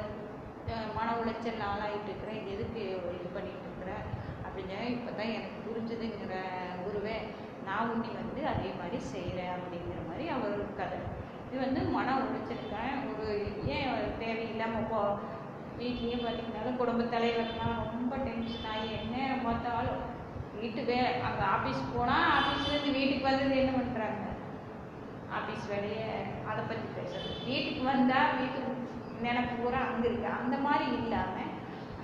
மன 0.97 1.07
உளைச்சல் 1.21 1.63
ஆளாயிட்டு 1.69 2.09
இருக்கிற? 2.09 2.33
எதுக்கு 2.53 2.81
இது 3.15 3.29
பண்ணிட்டு 3.37 3.65
இருக்கிற? 3.67 3.91
அப்படின்னு 4.45 4.77
இப்போ 4.91 5.11
தான் 5.11 5.33
எனக்கு 5.37 5.65
புரிஞ்சுதுங்கிற 5.65 6.35
குருவே 6.83 7.17
நான் 7.65 7.89
உன்னை 7.93 8.11
வந்து 8.19 8.43
அதே 8.53 8.69
மாதிரி 8.81 8.99
செய்கிறேன் 9.11 9.53
அப்படிங்கிற 9.55 9.99
மாதிரி 10.09 10.27
அவர் 10.35 10.55
கதை. 10.79 11.01
இது 11.47 11.59
வந்து 11.65 11.81
மன 11.97 12.17
உளைச்சலுக்காக 12.21 12.87
ஒரு 13.13 13.27
ஏன் 13.73 13.89
தேவையில்லாமல் 14.23 14.89
போ 14.93 15.01
வீட்லேயே 15.81 16.19
பார்த்தீங்கன்னாலும் 16.19 16.79
குடும்ப 16.79 17.09
தலைவர்லாம் 17.15 17.77
ரொம்ப 17.91 18.15
டென்ஷன் 18.27 18.71
ஆகி 18.73 18.89
என்ன 19.01 19.15
பார்த்தாலும் 19.45 20.01
வீட்டு 20.61 20.81
வே 20.89 20.97
அங்கே 21.27 21.43
ஆஃபீஸ் 21.55 21.81
போனால் 21.93 22.27
ஆஃபீஸ்லேருந்து 22.37 22.97
வீட்டுக்கு 22.97 23.29
வந்தது 23.29 23.55
என்ன 23.61 23.71
பண்ணுறாங்க 23.77 24.25
ஆஃபீஸ் 25.37 25.65
வேலையை 25.73 26.09
அதை 26.49 26.61
பற்றி 26.69 26.87
பேசுறது. 26.97 27.31
வீட்டுக்கு 27.49 27.83
வந்தால் 27.91 28.35
வீட்டுக்கு 28.39 28.71
நினைப்பு 29.25 29.55
பூரா 29.61 29.79
அங்கே 29.89 30.07
இருக்கு. 30.09 30.29
அந்த 30.39 30.55
மாதிரி 30.65 30.85
இல்லாமல் 30.99 31.51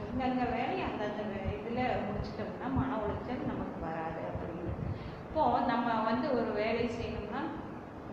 அந்தந்த 0.01 0.43
வேலையை 0.55 0.83
அந்தந்த 0.89 1.23
இதில் 1.57 2.03
முடிச்சிட்டோம்னா 2.05 2.67
மன 2.77 2.89
உளைச்சல் 3.01 3.49
நமக்கு 3.51 3.77
வராது 3.87 4.21
அப்படின்னு. 4.29 4.73
இப்போது 5.25 5.67
நம்ம 5.71 5.87
வந்து 6.09 6.27
ஒரு 6.37 6.51
வேலை 6.61 6.85
செய்யணும்னா 6.97 7.41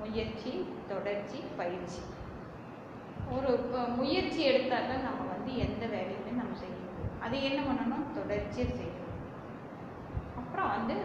முயற்சி 0.01 0.53
தொடர்ச்சி 0.91 1.39
பயிற்சி. 1.61 2.03
ஒரு 3.37 3.51
முயற்சி 4.01 4.41
எடுத்தால் 4.51 4.91
தான் 4.91 5.07
நம்ம 5.09 5.23
வந்து 5.35 5.53
எந்த 5.67 5.85
வேலையுமே 5.95 6.33
நம்ம 6.41 6.59
செய்ய 6.63 6.75
முடியும். 6.83 7.15
அது 7.25 7.37
என்ன 7.49 7.61
பண்ணணும்? 7.69 8.07
தொடர்ச்சியாக 8.19 8.77
செய்யணும். 8.81 9.04
வந்து 10.77 10.97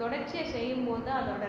தொடர்ச்சியாக 0.00 0.52
செய்யும்போது 0.56 1.10
அதோட 1.18 1.44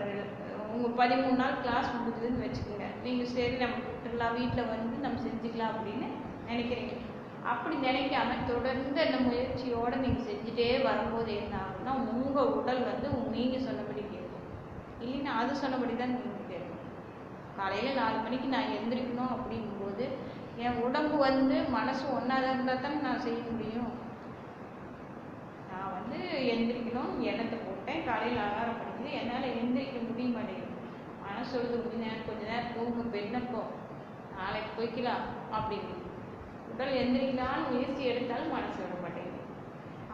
உங்கள் 0.74 0.96
பதிமூணு 1.00 1.36
நாள் 1.42 1.60
கிளாஸ் 1.62 1.94
முடிஞ்சதுன்னு 1.94 2.42
வச்சுக்கோங்க. 2.44 2.88
நீங்கள் 3.04 3.30
சரி 3.34 3.56
நம்ம 3.62 3.78
விட்டுடலாம் 3.86 4.36
வீட்டில் 4.38 4.70
வந்து 4.72 4.96
நம்ம 5.04 5.20
செஞ்சுக்கலாம் 5.26 5.72
அப்படின்னு 5.74 6.08
நினைக்கிறீங்க. 6.50 6.94
அப்படி 7.50 7.76
நினைக்காம 7.86 8.36
தொடர்ந்து 8.50 8.98
அந்த 9.04 9.18
முயற்சியோடு 9.26 10.02
நீங்கள் 10.04 10.26
செஞ்சுட்டே 10.28 10.68
வரும்போது 10.88 11.30
என்ன 11.42 11.54
ஆகும்னா 11.62 11.92
உங்கள் 12.14 12.52
உடல் 12.58 12.82
வந்து 12.90 13.08
நீங்கள் 13.36 13.66
சொன்னபடி 13.68 14.02
கேட்கும் 14.12 14.46
இல்லைன்னா 15.04 15.32
அது 15.40 15.62
சொன்னபடி 15.62 15.94
தான் 16.00 16.14
நீங்கள் 16.14 16.50
கேட்கும் 16.52 16.84
காலையில் 17.58 17.98
நாலு 18.00 18.18
மணிக்கு 18.26 18.48
நான் 18.56 18.74
எந்திரிக்கணும் 18.76 19.34
அப்படிங்கும்போது 19.36 20.06
என் 20.64 20.80
உடம்பு 20.86 21.16
வந்து 21.28 21.56
மனசு 21.78 22.04
ஒன்றா 22.16 22.38
இருந்தால் 22.52 22.84
தானே 22.84 23.00
நான் 23.08 23.24
செய்ய 23.26 23.40
முடியும். 23.50 23.90
வந்து 26.10 26.28
எந்திரிக்கணும். 26.52 27.12
எண்ணத்தை 27.30 27.58
போட்டேன். 27.58 28.04
காலையில் 28.04 28.44
அலாரம் 28.44 28.78
பண்ணிக்கிது 28.78 29.10
என்னால் 29.20 29.56
எந்திரிக்க 29.60 29.98
முடிய 30.06 30.28
மாட்டேங்குது. 30.36 30.76
மனசு 31.24 31.50
சொல்லுது 31.52 31.76
கொஞ்ச 31.82 31.96
நேரம் 32.04 32.26
கொஞ்ச 32.28 32.42
நேரம் 32.50 32.72
தூங்க 32.76 33.02
பெண்ணப்போ 33.16 33.60
நாளைக்கு 34.36 34.70
போய்க்கலாம். 34.76 35.24
அப்படின்னு. 35.56 35.94
உடல் 36.72 36.98
எந்திரிக்கலாம்னு 37.02 37.70
முயற்சி 37.70 38.02
எடுத்தாலும் 38.04 38.54
மனசு 38.56 38.78
விட 38.82 38.96
மாட்டேங்குது. 39.04 39.42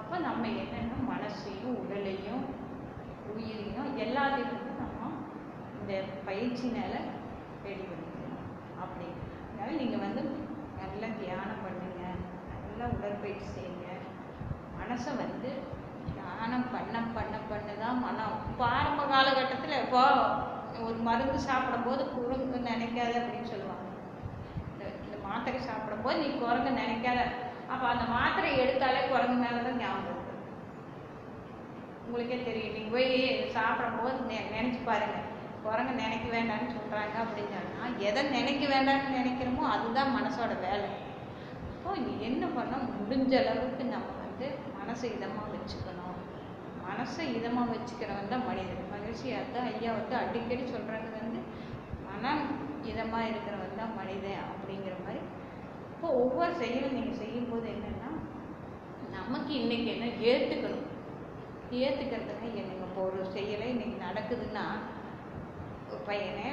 அப்போ 0.00 0.18
நம்ம 0.18 0.46
என்னென்ன 0.62 0.98
மனசையும் 1.12 1.78
உடலையும் 1.82 2.44
உயிரையும் 3.32 3.90
எல்லாத்தையும் 4.04 4.54
வந்து 4.56 4.74
நம்ம 4.82 5.12
இந்த 5.80 5.92
பயிற்சினால 6.28 6.94
ரெடி 7.66 7.84
பண்ணிக்கணும். 7.90 8.44
அப்படி. 8.82 9.08
அதனால 9.48 9.70
நீங்கள் 9.82 10.04
வந்து 10.04 10.22
நல்லா 10.80 11.08
தியானம் 11.22 11.64
பண்ணுங்க. 11.64 12.02
நல்லா 12.66 12.86
உடற்பயிற்சி 12.96 13.48
செய்யுங்க. 13.56 13.88
மனசை 14.80 15.12
வந்து 15.24 15.50
தியானம் 16.36 16.64
பண்ண 16.72 16.96
பண்ண 17.16 17.36
பண்ண 17.50 17.68
தான் 17.82 18.00
மனம். 18.04 18.34
இப்போ 18.50 18.64
ஆரம்ப 18.78 19.02
காலகட்டத்தில் 19.12 19.82
இப்போ 19.84 20.02
ஒரு 20.86 20.98
மருந்து 21.06 21.38
சாப்பிடும்போது 21.46 22.02
குரங்கு 22.16 22.58
நினைக்காத 22.68 23.12
அப்படின்னு 23.20 23.50
சொல்லுவாங்க. 23.52 23.86
இந்த 24.72 24.84
இந்த 25.04 25.16
மாத்திரை 25.26 25.60
சாப்பிடும்போது 25.68 26.16
நீ 26.22 26.28
குரங்கு 26.42 26.72
நினைக்காத. 26.82 27.20
அப்போ 27.72 27.86
அந்த 27.92 28.04
மாத்திரை 28.16 28.50
எடுத்தாலே 28.64 29.00
குரங்கு 29.12 29.38
மேலே 29.44 29.60
தான் 29.68 29.80
ஞாபகம் 29.82 30.22
உங்களுக்கே 32.04 32.38
தெரியும். 32.48 32.76
நீங்கள் 32.76 32.94
போய் 32.96 33.10
சாப்பிடும்போது 33.56 34.18
நெ 34.30 34.38
நினச்சி 34.56 34.82
பாருங்க. 34.90 35.18
குரங்கு 35.66 35.94
நினைக்க 36.04 36.26
வேண்டாம்னு 36.36 36.76
சொல்கிறாங்க 36.78 37.16
அப்படின்னு 37.24 37.98
எதை 38.08 38.22
நினைக்க 38.38 38.64
வேண்டாம்னு 38.74 39.18
நினைக்கிறோமோ 39.20 39.64
அதுதான் 39.74 40.16
மனசோட 40.18 40.52
வேலை. 40.68 40.90
அப்போ 41.74 41.98
நீ 42.06 42.14
என்ன 42.30 42.44
பண்ண 42.58 42.74
முடிஞ்ச 43.00 43.32
அளவுக்கு 43.42 43.84
நம்ம 43.94 44.14
வந்து 44.24 44.46
மனசை 44.78 45.08
இதமாக 45.16 45.52
வச்சுக்கணும். 45.54 46.05
மனசை 46.86 47.24
இதமாக 47.38 47.72
வச்சுக்கிறவன் 47.72 48.32
தான் 48.32 48.46
மனிதன். 48.48 48.82
மகிழ்ச்சி 48.94 49.28
தான் 49.54 49.68
ஐயா 49.72 49.92
வந்து 49.98 50.16
அடிக்கடி 50.22 50.64
சொல்கிறது 50.74 51.08
வந்து 51.18 51.40
மனம் 52.08 52.44
இதமாக 52.90 53.28
இருக்கிறவன் 53.30 53.78
தான் 53.80 53.96
மனிதன் 54.00 54.44
அப்படிங்கிற 54.46 54.96
மாதிரி. 55.04 55.22
இப்போ 55.92 56.08
ஒவ்வொரு 56.22 56.52
செயலும் 56.62 56.96
நீங்கள் 56.96 57.20
செய்யும்போது 57.22 57.66
என்னென்னா 57.74 58.10
நமக்கு 59.16 59.52
இன்றைக்கி 59.60 59.88
என்ன 59.94 60.08
ஏற்றுக்கணும் 60.30 60.84
ஏற்றுக்கிறதுனா 61.78 62.48
என்னங்க 62.52 62.86
இப்போ 62.88 63.02
ஒரு 63.08 63.22
செயலை 63.36 63.66
இன்றைக்கி 63.74 63.96
நடக்குதுன்னா 64.04 64.66
பையனே 66.08 66.48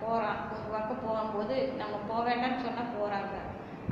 போகிறான் 0.00 0.40
ஒரு 0.52 0.68
பக்கம் 0.72 1.04
போகும்போது 1.04 1.54
நம்ம 1.78 1.94
போக 2.08 2.20
வேண்டாம்னு 2.28 2.64
சொன்னால் 2.64 2.94
போகிறாங்க 2.96 3.34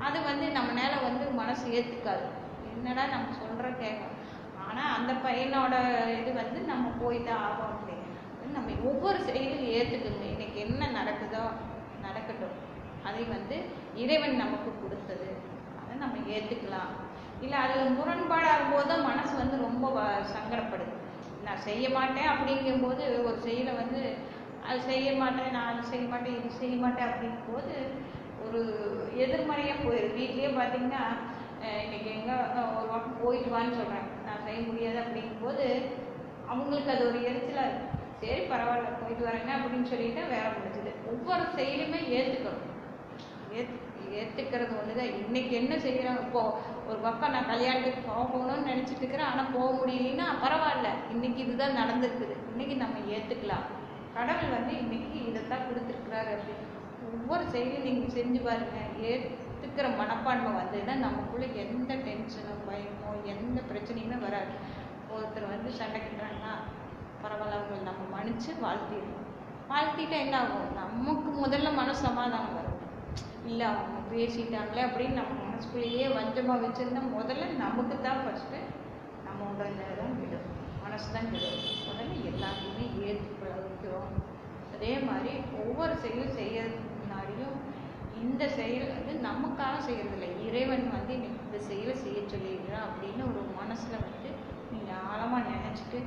அது 0.06 0.18
வந்து 0.22 0.46
நம்ம 0.48 0.70
மேலே 0.72 0.96
வந்து 1.02 1.24
மனசு 1.32 1.64
ஏற்றுக்காது 1.76 2.26
என்னடா 2.72 3.04
நம்ம 3.06 3.36
சொல்கிற 3.38 3.68
கேட்கும் 3.82 4.15
ஆனால் 4.76 4.96
அந்த 4.98 5.12
பையனோட 5.24 5.74
இது 6.20 6.30
வந்து 6.32 6.60
நம்ம 6.62 6.86
போய் 7.02 7.18
தான் 7.24 7.42
ஆகும் 7.42 7.70
அப்படின்னு 7.70 8.04
நம்ம 8.56 8.74
ஒவ்வொரு 8.90 9.18
செயலும் 9.24 9.68
ஏற்றுக்கணும் 9.76 10.32
இன்னைக்கு 10.32 10.58
என்ன 10.60 10.88
நடக்குதோ 10.98 11.44
நடக்கட்டும். 12.02 12.56
அதை 13.04 13.22
வந்து 13.24 13.56
இறைவன் 13.94 14.36
நமக்கு 14.36 14.70
கொடுத்தது. 14.74 15.28
அதை 15.80 15.94
நம்ம 15.98 16.16
ஏற்றுக்கலாம் 16.34 16.92
இல்லை 17.40 17.58
அது 17.58 17.76
முரண்பாடாகும் 17.98 18.72
போது 18.72 18.88
தான் 18.88 19.04
மனசு 19.04 19.34
வந்து 19.36 19.56
ரொம்ப 19.58 19.86
வ- 19.90 20.26
சங்கடப்படுது. 20.34 20.94
நான் 21.44 21.64
செய்ய 21.66 21.88
மாட்டேன் 21.90 22.32
அப்படிங்கும்போது 22.32 23.02
ஒரு 23.26 23.38
செயலை 23.40 23.72
வந்து 23.74 24.02
அது 24.68 24.80
செய்ய 24.82 25.12
மாட்டேன் 25.16 25.50
நான் 25.50 25.72
அது 25.72 25.82
செய்ய 25.86 26.06
மாட்டேன் 26.08 26.36
இது 26.38 26.60
செய்ய 26.60 26.76
மாட்டேன் 26.76 27.08
அப்படிங்கும்போது 27.08 27.74
ஒரு 28.44 28.60
எதிர்மறையாக 29.16 29.82
போயிடும். 29.82 30.16
வீட்லேயே 30.18 30.50
பார்த்தீங்கன்னா 30.58 31.04
இன்னைக்கு 31.84 32.10
எங்கே 32.10 32.34
ஒரு 32.76 32.86
பக்கம் 32.88 33.20
போயிட்டு 33.22 33.50
வான்னு 33.56 33.78
சொல்கிறேன் 33.78 34.08
நான் 34.26 34.44
செய்ய 34.46 34.60
முடியாது 34.68 34.98
அப்படிங்கும்போது 35.04 35.66
அவங்களுக்கு 36.52 36.92
அது 36.94 37.04
ஒரு 37.10 37.18
எரிச்சலாக 37.30 37.68
இருக்கு 37.70 37.94
சரி 38.20 38.42
பரவாயில்ல 38.52 38.90
போயிட்டு 39.00 39.26
வரேங்க 39.28 39.52
அப்படின்னு 39.56 39.90
சொல்லிட்டு 39.92 40.22
வேலை 40.34 40.48
முடிஞ்சுது. 40.56 40.92
ஒவ்வொரு 41.12 41.44
செயலுமே 41.58 42.00
ஏற்றுக்கணும் 42.18 42.72
ஏத் 43.58 43.74
ஏற்றுக்கிறது 44.20 44.74
ஒன்று 44.80 44.98
தான் 44.98 45.14
இன்னைக்கு 45.20 45.52
என்ன 45.60 45.74
செய்கிறாங்க 45.84 46.20
இப்போ 46.26 46.42
ஒரு 46.88 46.98
பக்கம் 47.06 47.34
நான் 47.34 47.50
கல்யாணத்துக்கு 47.52 48.02
போகணும்னு 48.10 48.68
நினச்சிட்டு 48.70 49.02
இருக்கிறேன். 49.02 49.30
ஆனால் 49.30 49.52
போக 49.56 49.68
முடியலன்னா 49.78 50.26
பரவாயில்ல. 50.44 50.88
இன்னைக்கு 51.14 51.40
இதுதான் 51.44 51.78
நடந்திருக்குது. 51.80 52.36
இன்னைக்கு 52.52 52.76
நம்ம 52.82 53.02
ஏற்றுக்கலாம் 53.16 53.66
கடவுள் 54.16 54.54
வந்து 54.56 54.72
இன்னைக்கு 54.82 55.18
இதைத்தான் 55.30 55.66
கொடுத்துருக்குறாரு 55.68 56.30
அப்படின்னு. 56.36 56.66
ஒவ்வொரு 57.08 57.44
செயலும் 57.54 57.86
நீங்கள் 57.88 58.16
செஞ்சு 58.18 58.40
பாருங்க. 58.46 58.78
ஏற்றுக்கிற 59.66 59.88
மனப்பான்மை 60.00 60.50
வந்ததுன்னா 60.56 60.94
நமக்குள்ள 61.06 61.44
எந்த 61.62 61.92
டென்ஷனோ 62.06 62.52
பயமோ 62.66 63.10
எந்த 63.32 63.58
பிரச்சனையுமே 63.70 64.16
வராது. 64.24 64.52
ஒருத்தர் 65.14 65.52
வந்து 65.52 65.70
சண்டைக்கிட்டாங்கன்னா 65.78 66.52
பரவாயில்ல 67.22 67.56
அவங்களை 67.58 67.80
நம்ம 67.88 68.02
மன்னிச்சு 68.14 68.50
வாழ்த்திடுவோம் 68.64 69.24
வாழ்த்திட்டா 69.70 70.16
என்ன 70.24 70.36
ஆகும்? 70.42 70.68
நமக்கு 70.80 71.30
முதல்ல 71.42 71.68
மன 71.78 71.94
சமாதானம் 72.04 72.56
வரும். 72.58 72.78
இல்லை 73.48 73.64
அவங்க 73.72 73.98
பேசிட்டாங்களே 74.12 74.84
அப்படின்னு 74.88 75.20
நம்ம 75.20 75.34
மனசுக்குள்ளேயே 75.44 76.06
வஞ்சமாக 76.18 76.62
வச்சுருந்தா 76.66 77.02
முதல்ல 77.18 77.50
நமக்கு 77.64 77.96
தான் 78.06 78.22
ஃபஸ்ட்டு 78.24 78.60
நம்ம 79.26 79.40
உடல்நிலை 79.52 79.94
தான் 80.02 80.16
விடும். 80.22 80.48
மனசு 80.84 81.08
தான் 81.16 81.30
விடும். 81.34 81.60
முதல்ல 81.88 82.14
எல்லாத்தையுமே 82.32 82.86
ஏற்று 83.08 83.32
பழகிறோம் 83.42 84.12
அதே 84.76 84.94
மாதிரி 85.08 85.32
ஒவ்வொரு 85.62 85.94
செயலும் 86.04 86.36
செய்யறதுக்கு 86.40 86.85
இந்த 88.24 88.42
செயல் 88.58 88.92
வந்து 88.96 89.14
நமக்காக 89.28 89.74
செய்கிறதில்ல 89.86 90.28
இறைவன் 90.46 90.86
வந்து 90.96 91.12
இன்னைக்கு 91.16 91.44
இந்த 91.46 91.58
செயலை 91.68 91.94
செய்ய 92.04 92.20
சொல்லியிருக்கிறான் 92.32 92.86
அப்படின்னு 92.88 93.22
ஒரு 93.30 93.42
மனசில் 93.60 94.04
வந்து 94.06 94.30
நீங்கள் 94.74 95.04
ஆழமாக 95.10 95.52
நினச்சிட்டு 95.54 96.00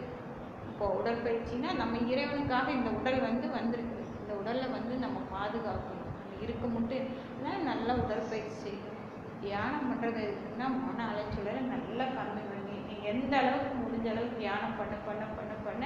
இப்போ 0.69 0.87
உடற்பயிற்சினா 0.99 1.69
நம்ம 1.81 1.97
இறைவனுக்காக 2.11 2.67
இந்த 2.77 2.89
உடல் 2.99 3.25
வந்து 3.27 3.47
வந்திருக்கு. 3.57 4.03
இந்த 4.21 4.33
உடலை 4.41 4.67
வந்து 4.75 4.93
நம்ம 5.05 5.17
பாதுகாக்கணும். 5.33 6.13
நம்ம 6.19 6.37
இருக்க 6.45 6.65
மட்டும் 6.75 7.09
நல்லா 7.69 7.93
உடற்பயிற்சி 8.03 8.57
செய்யணும். 8.65 8.95
தியானம் 9.43 9.89
பண்ணுறது 9.89 10.21
எதுக்குன்னா 10.27 10.67
மன 10.85 11.03
அலைச்சலை 11.11 11.53
நல்லா 11.73 12.05
கம்மி 12.17 12.43
பண்ணி 12.51 12.77
நீங்கள் 12.87 13.09
எந்த 13.13 13.33
அளவுக்கு 13.41 13.75
முடிஞ்ச 13.83 14.07
அளவுக்கு 14.13 14.41
தியானம் 14.43 14.77
பண்ண 14.79 14.95
பண்ண 15.07 15.23
பண்ண 15.37 15.53
பண்ண 15.67 15.83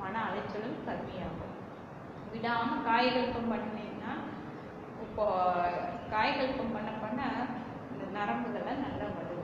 மன 0.00 0.14
அலைச்சலும் 0.28 0.78
கம்மியாகும். 0.88 1.56
விடாமல் 2.34 2.84
காய்கறிக்கும் 2.88 3.52
பண்ணி 3.52 3.86
இப்போ 5.12 5.24
காய்கல்பம் 6.12 6.74
பண்ண 6.74 6.90
பண்ண 7.00 7.20
இந்த 7.90 8.04
நரம்புகள்லாம் 8.14 8.84
நல்லா 8.84 9.06
வருது 9.16 9.40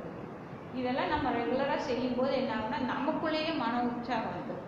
இதெல்லாம் 0.79 1.13
நம்ம 1.15 1.33
ரெகுலராக 1.37 1.81
செய்யும்போது 1.89 2.33
என்ன 2.41 2.53
ஆகுனா 2.57 2.79
நமக்குள்ளேயே 2.93 3.53
மன 3.61 3.83
உற்சாகம் 3.89 4.31
வந்துடும் 4.31 4.65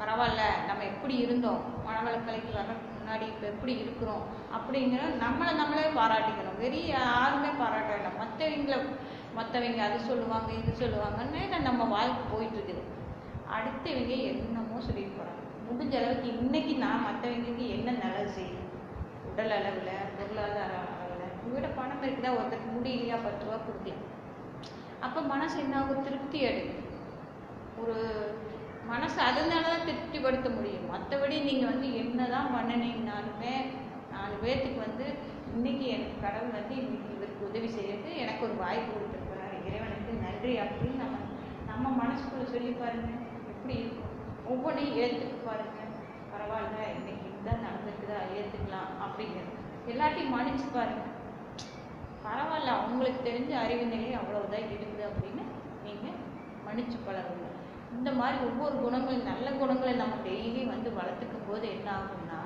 பரவாயில்ல 0.00 0.42
நம்ம 0.68 0.82
எப்படி 0.90 1.14
இருந்தோம்? 1.22 1.62
மனவளக்கலைக்கு 1.86 2.50
வர்றதுக்கு 2.56 2.90
முன்னாடி 2.98 3.24
இப்போ 3.30 3.46
எப்படி 3.46 3.72
இருக்கிறோம்? 3.82 4.24
அப்படிங்கிற 4.56 5.00
நம்மளை 5.22 5.52
நம்மளே 5.60 5.88
பாராட்டிக்கணும். 5.96 6.58
வெறி 6.62 6.80
யாருமே 6.88 7.50
பாராட்ட 7.60 7.90
வேண்டாம் 7.94 8.20
மற்றவங்களை 8.22 8.78
மற்றவங்க 9.38 9.82
அது 9.88 9.98
சொல்லுவாங்க 10.08 10.50
இது 10.60 10.72
சொல்லுவாங்கன்னு 10.82 11.60
நம்ம 11.68 11.88
வாழ்க்கை 11.94 12.24
போயிட்டு 12.32 12.58
இருக்குது 12.58 12.84
அடுத்தவங்க 13.56 14.14
என்னமோ 14.30 14.78
சொல்லிட்டு 14.88 15.16
போகிறாங்க 15.18 15.36
முடிஞ்ச 15.66 15.94
அளவுக்கு 16.00 16.28
இன்னைக்கு 16.36 16.74
நான் 16.84 17.06
மற்றவங்களுக்கு 17.08 17.66
என்ன 17.76 17.96
நல்லது 18.04 18.32
செய்யணும்? 18.38 18.64
உடல் 19.38 19.52
அளவில் 19.56 19.90
பொருளாதார 20.18 20.72
அளவில் 20.92 21.34
உங்கள்கிட்ட 21.42 21.68
பணம் 21.74 22.00
இருக்குதா 22.04 22.30
ஒருத்தருக்கு 22.38 22.70
முடியலையா 22.76 23.16
பத்து 23.24 23.44
ரூபா 23.44 23.58
கொடுக்கலாம் 23.66 24.06
அப்போ 25.00 25.20
மனசு 25.32 25.56
என்ன 25.58 25.74
ஆகும்? 25.80 26.02
திருப்தி 26.06 26.38
அடையும். 26.46 26.80
ஒரு 27.82 27.96
மனசு 28.86 29.18
அதனால 29.20 29.62
தான் 29.68 29.86
திருப்திப்படுத்த 29.86 30.48
முடியும். 30.48 30.88
மற்றபடி 30.94 31.36
நீங்கள் 31.42 31.70
வந்து 31.72 31.88
என்னதான் 32.02 32.50
பண்ணினீங்கனாலுமே 32.54 33.54
நாலு 34.14 34.34
பேர்த்துக்கு 34.42 34.80
வந்து 34.86 35.06
இன்னைக்கு 35.54 35.86
எனக்கு 35.88 36.18
கடவுள் 36.26 36.56
வந்து 36.58 36.74
இன்னைக்கு 36.82 37.14
இவருக்கு 37.16 37.48
உதவி 37.50 37.70
செய்யறது 37.76 38.10
எனக்கு 38.24 38.44
ஒரு 38.44 38.56
வாய்ப்பு 38.64 38.90
கொடுத்துருக்குறாரு. 38.90 39.56
இறைவனுக்கு 39.68 40.18
நன்றி. 40.26 40.54
அப்படின்னு 40.64 40.98
நம்ம 41.04 41.16
நம்ம 41.70 41.94
மனசுக்குள்ள 42.02 42.46
சொல்லி 42.56 42.72
பாருங்க. 42.82 43.12
எப்படி 43.54 43.76
இருக்கும்? 43.82 44.14
ஒவ்வொன்றையும் 44.46 44.98
ஏற்றுக்கு 45.04 45.40
பாருங்க. 45.48 45.76
பரவாயில்ல 46.32 46.80
இன்னைக்கு 46.98 47.17
இதுதான் 47.48 47.66
நடந்திருக்குதா? 47.66 48.18
ஏற்றுக்கலாம் 48.38 48.90
அப்படிங்கிறது. 49.04 49.52
எல்லாத்தையும் 49.92 50.34
மன்னிச்சு 50.36 50.66
பாருங்க. 50.74 51.04
பரவாயில்ல. 52.24 52.72
அவங்களுக்கு 52.78 53.20
தெரிஞ்ச 53.28 53.52
அறிவு 53.64 53.84
நிலை 53.92 54.10
அவ்வளவுதான் 54.20 54.66
இருக்குது 54.70 55.04
அப்படின்னு 55.08 55.42
நீங்கள் 55.84 56.18
மன்னிச்சு 56.66 56.98
பழகுங்க. 57.06 57.46
இந்த 57.96 58.10
மாதிரி 58.18 58.38
ஒவ்வொரு 58.48 58.74
குணங்களும் 58.84 59.28
நல்ல 59.30 59.46
குணங்களை 59.60 59.94
நம்ம 59.94 60.16
டெய்லி 60.26 60.62
வந்து 60.72 60.90
வளர்த்துக்கும் 60.98 61.48
போது 61.48 61.66
என்ன 61.76 61.88
ஆகும்னா 61.98 62.40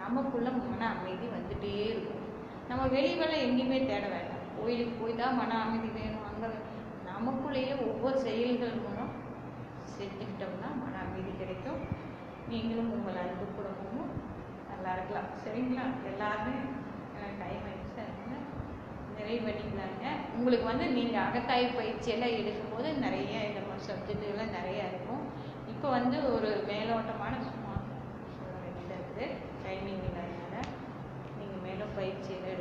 நமக்குள்ள 0.00 0.50
மன 0.50 0.82
அமைதி 0.94 1.26
வந்துட்டே 1.36 1.74
இருக்கும். 1.90 2.22
நம்ம 2.68 2.82
வெளிவெள 2.96 3.32
எங்கேயுமே 3.46 3.80
தேட 3.90 4.04
வேண்டாம். 4.14 4.46
கோயிலுக்கு 4.58 4.94
போய் 5.02 5.20
தான் 5.20 5.38
மன 5.40 5.60
அமைதி 5.64 5.90
வேணும். 5.98 6.26
அங்கே 6.30 6.48
நமக்குள்ளேயே 7.10 7.74
ஒவ்வொரு 7.90 8.18
செயல்கள் 8.26 8.80
மூலம் 8.84 9.12
செஞ்சுக்கிட்டோம்னா 9.96 10.70
மன 10.84 10.94
அமைதி 11.06 11.32
கிடைக்கும். 11.42 11.82
நீங்களும் 12.48 12.92
உங்கள் 12.96 13.20
அன்பு 13.22 13.44
குடும்பமும் 13.56 14.11
நல்லா 14.82 14.94
இருக்கலாம். 14.98 15.26
சரிங்களா? 15.42 15.82
எல்லாருமே 16.10 16.54
டைம் 17.40 17.66
ஆயிடுச்சு 17.66 18.04
நிறைய 19.16 19.36
பண்ணிக்கலாங்க 19.44 20.06
உங்களுக்கு 20.36 20.64
வந்து 20.68 20.86
நீங்கள் 20.96 21.24
அகத்தாய் 21.24 21.66
பயிற்சி 21.76 22.08
எல்லாம் 22.14 22.34
எடுக்கும்போது 22.38 22.88
நிறைய 23.04 23.34
இந்த 23.48 23.60
மாதிரி 23.66 23.86
சப்ஜெக்ட் 23.90 24.56
நிறைய 24.56 24.88
இருக்கும். 24.90 25.22
இப்போ 25.72 25.88
வந்து 25.98 26.16
ஒரு 26.32 26.50
மேலோட்டமான 26.70 27.34
சும்மா 27.48 27.74
இருக்குது. 28.78 29.28
டைமிங் 29.66 30.02
இல்லாதனால 30.08 30.56
நீங்கள் 31.38 31.64
மேலும் 31.66 31.94
பயிற்சி 32.00 32.32
எல்லாம் 32.38 32.56